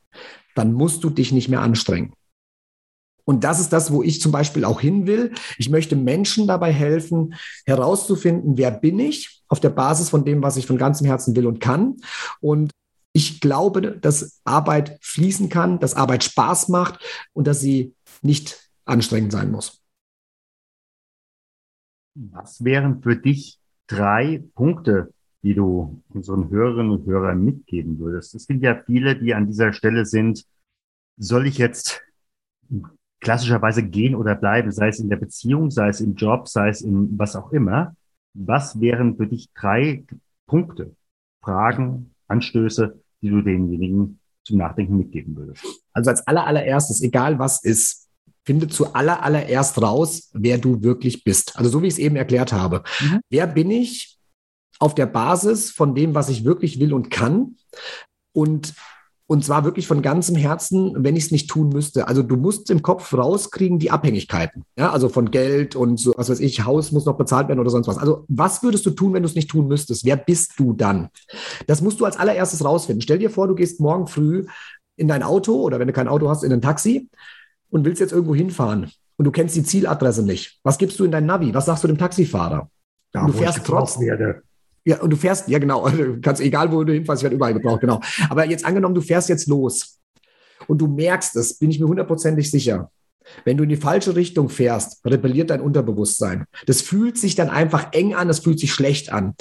dann 0.57 0.73
musst 0.73 1.03
du 1.03 1.09
dich 1.09 1.31
nicht 1.31 1.49
mehr 1.49 1.61
anstrengen. 1.61 2.13
Und 3.25 3.43
das 3.43 3.59
ist 3.59 3.73
das, 3.73 3.91
wo 3.91 4.03
ich 4.03 4.21
zum 4.21 4.31
Beispiel 4.31 4.63
auch 4.63 4.79
hin 4.79 5.05
will. 5.05 5.33
Ich 5.57 5.69
möchte 5.69 5.97
Menschen 5.97 6.47
dabei 6.47 6.71
helfen, 6.71 7.35
herauszufinden, 7.65 8.57
wer 8.57 8.71
bin 8.71 8.99
ich 8.99 9.43
auf 9.49 9.59
der 9.59 9.69
Basis 9.69 10.09
von 10.09 10.23
dem, 10.23 10.41
was 10.41 10.55
ich 10.55 10.65
von 10.65 10.77
ganzem 10.77 11.05
Herzen 11.05 11.35
will 11.35 11.45
und 11.45 11.59
kann. 11.59 11.97
Und 12.39 12.71
ich 13.11 13.41
glaube, 13.41 13.97
dass 13.97 14.39
Arbeit 14.45 14.97
fließen 15.01 15.49
kann, 15.49 15.79
dass 15.79 15.95
Arbeit 15.95 16.23
Spaß 16.23 16.69
macht 16.69 17.03
und 17.33 17.47
dass 17.47 17.59
sie 17.59 17.93
nicht 18.21 18.69
anstrengend 18.85 19.33
sein 19.33 19.51
muss. 19.51 19.81
Was 22.15 22.63
wären 22.63 23.03
für 23.03 23.17
dich 23.17 23.59
drei 23.87 24.43
Punkte, 24.55 25.13
die 25.47 25.53
du 25.53 26.03
unseren 26.09 26.49
Hörerinnen 26.49 26.91
und 26.91 27.05
Hörern 27.05 27.41
mitgeben 27.41 27.99
würdest? 27.99 28.35
Es 28.35 28.47
gibt 28.47 28.63
ja 28.63 28.83
viele, 28.85 29.15
die 29.15 29.33
an 29.33 29.47
dieser 29.47 29.71
Stelle 29.71 30.05
sind, 30.05 30.43
soll 31.15 31.47
ich 31.47 31.57
jetzt 31.57 32.01
klassischerweise 33.21 33.81
gehen 33.81 34.13
oder 34.13 34.35
bleiben, 34.35 34.71
sei 34.71 34.89
es 34.89 34.99
in 34.99 35.07
der 35.07 35.15
Beziehung, 35.15 35.71
sei 35.71 35.87
es 35.87 36.01
im 36.01 36.15
Job, 36.15 36.49
sei 36.49 36.67
es 36.67 36.81
in 36.81 37.17
was 37.17 37.37
auch 37.37 37.53
immer. 37.53 37.95
Was 38.33 38.81
wären 38.81 39.15
für 39.15 39.25
dich 39.25 39.47
drei 39.53 40.03
Punkte, 40.47 40.93
Fragen, 41.41 42.13
Anstöße, 42.27 42.99
die 43.21 43.29
du 43.29 43.41
denjenigen 43.41 44.19
zum 44.43 44.57
Nachdenken 44.57 44.97
mitgeben 44.97 45.37
würdest? 45.37 45.65
Also 45.93 46.09
als 46.09 46.27
allererstes, 46.27 47.01
egal 47.01 47.39
was 47.39 47.63
ist, 47.63 48.09
finde 48.43 48.67
zu 48.67 48.93
allererst 48.93 49.81
raus, 49.81 50.29
wer 50.33 50.57
du 50.57 50.83
wirklich 50.83 51.23
bist. 51.23 51.57
Also 51.57 51.69
so 51.69 51.81
wie 51.81 51.87
ich 51.87 51.93
es 51.93 51.99
eben 51.99 52.17
erklärt 52.17 52.51
habe. 52.51 52.83
Mhm. 52.99 53.21
Wer 53.29 53.47
bin 53.47 53.71
ich 53.71 54.16
auf 54.79 54.95
der 54.95 55.05
Basis 55.05 55.71
von 55.71 55.95
dem, 55.95 56.15
was 56.15 56.29
ich 56.29 56.45
wirklich 56.45 56.79
will 56.79 56.93
und 56.93 57.09
kann? 57.09 57.55
Und 58.33 58.73
und 59.29 59.43
zwar 59.43 59.65
wirklich 59.65 59.87
von 59.87 60.01
ganzem 60.01 60.37
Herzen, 60.37 60.93
wenn 60.97 61.17
ich 61.17 61.25
es 61.25 61.31
nicht 61.31 61.49
tun 61.49 61.67
müsste. 61.67 62.07
Also 62.07 62.23
du 62.23 62.37
musst 62.37 62.69
im 62.69 62.81
Kopf 62.81 63.13
rauskriegen 63.13 63.77
die 63.77 63.91
Abhängigkeiten. 63.91 64.63
Ja, 64.79 64.91
also 64.91 65.09
von 65.09 65.31
Geld 65.31 65.75
und 65.75 65.99
so, 65.99 66.13
was 66.15 66.29
weiß 66.29 66.39
ich, 66.39 66.63
Haus 66.63 66.93
muss 66.93 67.05
noch 67.05 67.17
bezahlt 67.17 67.49
werden 67.49 67.59
oder 67.59 67.69
sonst 67.69 67.87
was. 67.87 67.97
Also 67.97 68.23
was 68.29 68.63
würdest 68.63 68.85
du 68.85 68.91
tun, 68.91 69.13
wenn 69.13 69.23
du 69.23 69.27
es 69.27 69.35
nicht 69.35 69.49
tun 69.49 69.67
müsstest? 69.67 70.05
Wer 70.05 70.15
bist 70.15 70.53
du 70.57 70.71
dann? 70.71 71.09
Das 71.67 71.81
musst 71.81 71.99
du 71.99 72.05
als 72.05 72.15
allererstes 72.15 72.63
rausfinden. 72.63 73.01
Stell 73.01 73.19
dir 73.19 73.29
vor, 73.29 73.49
du 73.49 73.55
gehst 73.55 73.81
morgen 73.81 74.07
früh 74.07 74.45
in 74.95 75.09
dein 75.09 75.23
Auto 75.23 75.55
oder 75.61 75.77
wenn 75.77 75.87
du 75.87 75.93
kein 75.93 76.07
Auto 76.07 76.29
hast, 76.29 76.43
in 76.43 76.53
ein 76.53 76.61
Taxi 76.61 77.09
und 77.69 77.83
willst 77.83 77.99
jetzt 77.99 78.13
irgendwo 78.13 78.33
hinfahren 78.33 78.89
und 79.17 79.25
du 79.25 79.31
kennst 79.31 79.57
die 79.57 79.63
Zieladresse 79.63 80.23
nicht. 80.23 80.61
Was 80.63 80.77
gibst 80.77 80.99
du 80.99 81.03
in 81.03 81.11
dein 81.11 81.25
Navi? 81.25 81.53
Was 81.53 81.65
sagst 81.65 81.83
du 81.83 81.89
dem 81.89 81.97
Taxifahrer? 81.97 82.69
Ja, 83.13 83.25
du 83.25 83.33
fährst 83.33 83.65
trotzdem. 83.65 84.07
Werde. 84.07 84.43
Ja, 84.87 85.01
und 85.01 85.09
du 85.09 85.17
fährst, 85.17 85.49
ja 85.49 85.59
genau, 85.59 85.89
du 85.89 86.21
kannst, 86.21 86.41
egal 86.41 86.71
wo 86.71 86.81
du 86.81 86.93
hinfährst, 86.93 87.19
ich 87.19 87.23
werde 87.23 87.35
überall 87.35 87.53
gebraucht, 87.53 87.81
genau. 87.81 87.99
Aber 88.29 88.45
jetzt 88.45 88.63
angenommen, 88.63 88.95
du 88.95 89.01
fährst 89.01 89.27
jetzt 89.27 89.45
los 89.47 89.99
und 90.67 90.77
du 90.77 90.87
merkst 90.87 91.35
es, 91.35 91.57
bin 91.57 91.69
ich 91.69 91.77
mir 91.81 91.87
hundertprozentig 91.87 92.49
sicher. 92.49 92.89
Wenn 93.43 93.57
du 93.57 93.63
in 93.63 93.69
die 93.69 93.75
falsche 93.75 94.15
Richtung 94.15 94.47
fährst, 94.47 95.05
rebelliert 95.05 95.49
dein 95.49 95.59
Unterbewusstsein. 95.59 96.45
Das 96.67 96.81
fühlt 96.81 97.17
sich 97.17 97.35
dann 97.35 97.49
einfach 97.49 97.91
eng 97.91 98.15
an, 98.15 98.29
das 98.29 98.39
fühlt 98.39 98.61
sich 98.61 98.71
schlecht 98.71 99.11
an. 99.11 99.35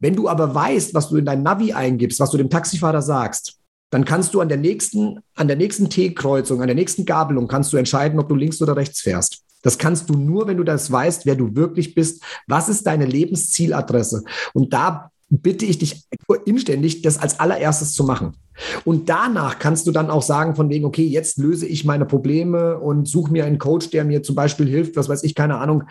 Wenn 0.00 0.16
du 0.16 0.30
aber 0.30 0.54
weißt, 0.54 0.94
was 0.94 1.10
du 1.10 1.16
in 1.16 1.26
dein 1.26 1.42
Navi 1.42 1.74
eingibst, 1.74 2.18
was 2.18 2.30
du 2.30 2.38
dem 2.38 2.48
Taxifahrer 2.48 3.02
sagst, 3.02 3.58
dann 3.90 4.06
kannst 4.06 4.32
du 4.32 4.40
an 4.40 4.48
der 4.48 4.56
nächsten, 4.56 5.18
an 5.34 5.46
der 5.46 5.58
nächsten 5.58 5.90
T-Kreuzung, 5.90 6.62
an 6.62 6.68
der 6.68 6.74
nächsten 6.74 7.04
Gabelung 7.04 7.48
kannst 7.48 7.70
du 7.70 7.76
entscheiden, 7.76 8.18
ob 8.18 8.30
du 8.30 8.34
links 8.34 8.62
oder 8.62 8.76
rechts 8.76 9.02
fährst. 9.02 9.45
Das 9.66 9.78
kannst 9.78 10.08
du 10.08 10.14
nur, 10.14 10.46
wenn 10.46 10.58
du 10.58 10.62
das 10.62 10.92
weißt, 10.92 11.26
wer 11.26 11.34
du 11.34 11.56
wirklich 11.56 11.96
bist. 11.96 12.22
Was 12.46 12.68
ist 12.68 12.86
deine 12.86 13.04
Lebenszieladresse? 13.04 14.22
Und 14.54 14.72
da 14.72 15.10
bitte 15.28 15.64
ich 15.66 15.78
dich 15.78 16.04
inständig, 16.44 17.02
das 17.02 17.18
als 17.18 17.40
allererstes 17.40 17.92
zu 17.92 18.04
machen. 18.04 18.36
Und 18.84 19.08
danach 19.08 19.58
kannst 19.58 19.88
du 19.88 19.90
dann 19.90 20.08
auch 20.08 20.22
sagen 20.22 20.54
von 20.54 20.68
wegen, 20.68 20.84
okay, 20.84 21.04
jetzt 21.04 21.38
löse 21.38 21.66
ich 21.66 21.84
meine 21.84 22.06
Probleme 22.06 22.78
und 22.78 23.08
suche 23.08 23.32
mir 23.32 23.44
einen 23.44 23.58
Coach, 23.58 23.90
der 23.90 24.04
mir 24.04 24.22
zum 24.22 24.36
Beispiel 24.36 24.68
hilft, 24.68 24.94
was 24.94 25.08
weiß 25.08 25.24
ich, 25.24 25.34
keine 25.34 25.58
Ahnung, 25.58 25.82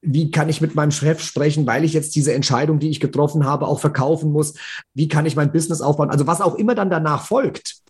wie 0.00 0.30
kann 0.30 0.48
ich 0.48 0.62
mit 0.62 0.74
meinem 0.74 0.90
Chef 0.90 1.20
sprechen, 1.20 1.66
weil 1.66 1.84
ich 1.84 1.92
jetzt 1.92 2.16
diese 2.16 2.32
Entscheidung, 2.32 2.78
die 2.78 2.88
ich 2.88 2.98
getroffen 2.98 3.44
habe, 3.44 3.66
auch 3.66 3.80
verkaufen 3.80 4.32
muss? 4.32 4.54
Wie 4.94 5.08
kann 5.08 5.26
ich 5.26 5.36
mein 5.36 5.52
Business 5.52 5.82
aufbauen? 5.82 6.08
Also 6.08 6.26
was 6.26 6.40
auch 6.40 6.54
immer 6.54 6.74
dann 6.74 6.88
danach 6.88 7.26
folgt, 7.26 7.82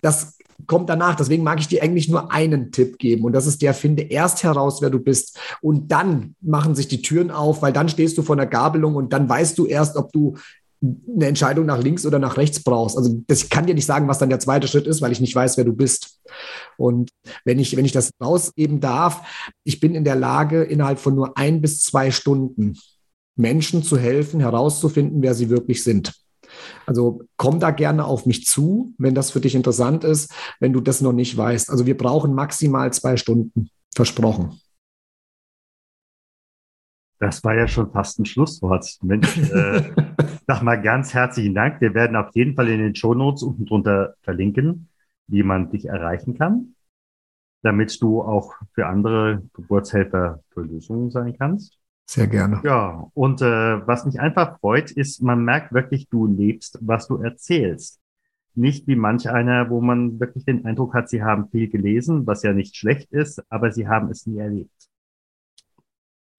das 0.00 0.38
kommt 0.66 0.88
danach. 0.88 1.16
Deswegen 1.16 1.42
mag 1.42 1.60
ich 1.60 1.68
dir 1.68 1.82
eigentlich 1.82 2.08
nur 2.08 2.32
einen 2.32 2.72
Tipp 2.72 2.98
geben. 2.98 3.24
Und 3.24 3.32
das 3.32 3.46
ist 3.46 3.62
der, 3.62 3.74
finde 3.74 4.02
erst 4.02 4.42
heraus, 4.42 4.82
wer 4.82 4.90
du 4.90 4.98
bist. 4.98 5.38
Und 5.60 5.90
dann 5.90 6.34
machen 6.40 6.74
sich 6.74 6.88
die 6.88 7.02
Türen 7.02 7.30
auf, 7.30 7.62
weil 7.62 7.72
dann 7.72 7.88
stehst 7.88 8.18
du 8.18 8.22
vor 8.22 8.36
einer 8.36 8.46
Gabelung 8.46 8.94
und 8.94 9.12
dann 9.12 9.28
weißt 9.28 9.58
du 9.58 9.66
erst, 9.66 9.96
ob 9.96 10.12
du 10.12 10.36
eine 10.82 11.26
Entscheidung 11.26 11.66
nach 11.66 11.80
links 11.80 12.04
oder 12.04 12.18
nach 12.18 12.36
rechts 12.36 12.62
brauchst. 12.62 12.96
Also 12.96 13.22
das, 13.28 13.44
ich 13.44 13.50
kann 13.50 13.66
dir 13.66 13.74
nicht 13.74 13.86
sagen, 13.86 14.08
was 14.08 14.18
dann 14.18 14.30
der 14.30 14.40
zweite 14.40 14.66
Schritt 14.66 14.86
ist, 14.86 15.00
weil 15.00 15.12
ich 15.12 15.20
nicht 15.20 15.34
weiß, 15.34 15.56
wer 15.56 15.64
du 15.64 15.72
bist. 15.72 16.20
Und 16.76 17.10
wenn 17.44 17.60
ich, 17.60 17.76
wenn 17.76 17.84
ich 17.84 17.92
das 17.92 18.10
rausgeben 18.20 18.80
darf, 18.80 19.22
ich 19.64 19.78
bin 19.78 19.94
in 19.94 20.04
der 20.04 20.16
Lage, 20.16 20.64
innerhalb 20.64 20.98
von 20.98 21.14
nur 21.14 21.38
ein 21.38 21.60
bis 21.60 21.82
zwei 21.82 22.10
Stunden 22.10 22.76
Menschen 23.36 23.82
zu 23.82 23.96
helfen, 23.96 24.40
herauszufinden, 24.40 25.22
wer 25.22 25.34
sie 25.34 25.50
wirklich 25.50 25.84
sind. 25.84 26.12
Also 26.86 27.22
komm 27.36 27.60
da 27.60 27.70
gerne 27.70 28.04
auf 28.04 28.26
mich 28.26 28.44
zu, 28.46 28.94
wenn 28.98 29.14
das 29.14 29.30
für 29.30 29.40
dich 29.40 29.54
interessant 29.54 30.04
ist, 30.04 30.32
wenn 30.60 30.72
du 30.72 30.80
das 30.80 31.00
noch 31.00 31.12
nicht 31.12 31.36
weißt. 31.36 31.70
Also 31.70 31.86
wir 31.86 31.96
brauchen 31.96 32.34
maximal 32.34 32.92
zwei 32.92 33.16
Stunden, 33.16 33.70
versprochen. 33.94 34.58
Das 37.22 37.44
war 37.44 37.54
ja 37.54 37.68
schon 37.68 37.92
fast 37.92 38.18
ein 38.18 38.24
Schlusswort. 38.24 38.98
Mensch, 39.00 39.38
äh, 39.38 39.92
sag 40.48 40.62
mal 40.62 40.82
ganz 40.82 41.14
herzlichen 41.14 41.54
Dank. 41.54 41.80
Wir 41.80 41.94
werden 41.94 42.16
auf 42.16 42.34
jeden 42.34 42.56
Fall 42.56 42.68
in 42.68 42.80
den 42.80 42.96
Shownotes 42.96 43.44
unten 43.44 43.64
drunter 43.64 44.14
verlinken, 44.22 44.88
wie 45.28 45.44
man 45.44 45.70
dich 45.70 45.84
erreichen 45.84 46.36
kann, 46.36 46.74
damit 47.62 48.02
du 48.02 48.22
auch 48.22 48.54
für 48.72 48.86
andere 48.86 49.40
Geburtshelfer 49.52 50.42
für 50.50 50.62
Lösungen 50.62 51.12
sein 51.12 51.36
kannst. 51.38 51.78
Sehr 52.06 52.26
gerne. 52.26 52.60
Ja, 52.64 53.06
und 53.14 53.40
äh, 53.40 53.86
was 53.86 54.04
mich 54.04 54.20
einfach 54.20 54.58
freut, 54.58 54.90
ist, 54.90 55.22
man 55.22 55.44
merkt 55.44 55.72
wirklich, 55.72 56.08
du 56.08 56.26
lebst, 56.26 56.78
was 56.80 57.08
du 57.08 57.16
erzählst. 57.16 58.00
Nicht 58.54 58.86
wie 58.86 58.96
manch 58.96 59.30
einer, 59.30 59.70
wo 59.70 59.80
man 59.80 60.20
wirklich 60.20 60.44
den 60.44 60.66
Eindruck 60.66 60.94
hat, 60.94 61.08
sie 61.08 61.22
haben 61.22 61.48
viel 61.48 61.70
gelesen, 61.70 62.26
was 62.26 62.42
ja 62.42 62.52
nicht 62.52 62.76
schlecht 62.76 63.10
ist, 63.12 63.42
aber 63.50 63.72
sie 63.72 63.88
haben 63.88 64.10
es 64.10 64.26
nie 64.26 64.38
erlebt. 64.38 64.90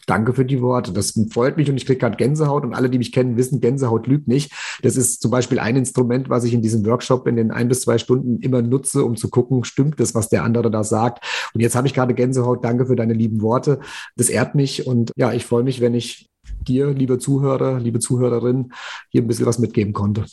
Danke 0.07 0.33
für 0.33 0.45
die 0.45 0.61
Worte. 0.61 0.91
Das 0.91 1.13
freut 1.31 1.57
mich 1.57 1.69
und 1.69 1.77
ich 1.77 1.85
kriege 1.85 1.99
gerade 1.99 2.17
Gänsehaut 2.17 2.63
und 2.63 2.73
alle, 2.73 2.89
die 2.89 2.97
mich 2.97 3.11
kennen, 3.11 3.37
wissen, 3.37 3.61
Gänsehaut 3.61 4.07
lügt 4.07 4.27
nicht. 4.27 4.51
Das 4.81 4.97
ist 4.97 5.21
zum 5.21 5.31
Beispiel 5.31 5.59
ein 5.59 5.75
Instrument, 5.75 6.29
was 6.29 6.43
ich 6.43 6.53
in 6.53 6.61
diesem 6.61 6.85
Workshop 6.85 7.27
in 7.27 7.35
den 7.35 7.51
ein 7.51 7.67
bis 7.67 7.81
zwei 7.81 7.97
Stunden 7.97 8.39
immer 8.39 8.61
nutze, 8.61 9.03
um 9.03 9.15
zu 9.15 9.29
gucken, 9.29 9.63
stimmt 9.63 9.99
das, 9.99 10.15
was 10.15 10.29
der 10.29 10.43
andere 10.43 10.69
da 10.71 10.83
sagt. 10.83 11.25
Und 11.53 11.61
jetzt 11.61 11.75
habe 11.75 11.87
ich 11.87 11.93
gerade 11.93 12.13
Gänsehaut. 12.13 12.63
Danke 12.63 12.85
für 12.85 12.95
deine 12.95 13.13
lieben 13.13 13.41
Worte. 13.41 13.79
Das 14.15 14.29
ehrt 14.29 14.55
mich 14.55 14.87
und 14.87 15.11
ja, 15.15 15.33
ich 15.33 15.45
freue 15.45 15.63
mich, 15.63 15.81
wenn 15.81 15.93
ich 15.93 16.29
dir, 16.67 16.91
liebe 16.91 17.17
Zuhörer, 17.17 17.79
liebe 17.79 17.99
Zuhörerin, 17.99 18.73
hier 19.09 19.21
ein 19.21 19.27
bisschen 19.27 19.45
was 19.45 19.59
mitgeben 19.59 19.93
konnte. 19.93 20.25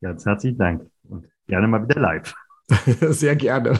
Ganz 0.00 0.24
herzlichen 0.24 0.58
Dank 0.58 0.86
und 1.08 1.26
gerne 1.46 1.68
mal 1.68 1.82
wieder 1.82 2.00
live. 2.00 2.34
Sehr 3.10 3.36
gerne. 3.36 3.78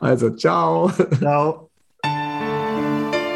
Also, 0.00 0.30
ciao. 0.30 0.90
Ciao. 1.18 1.69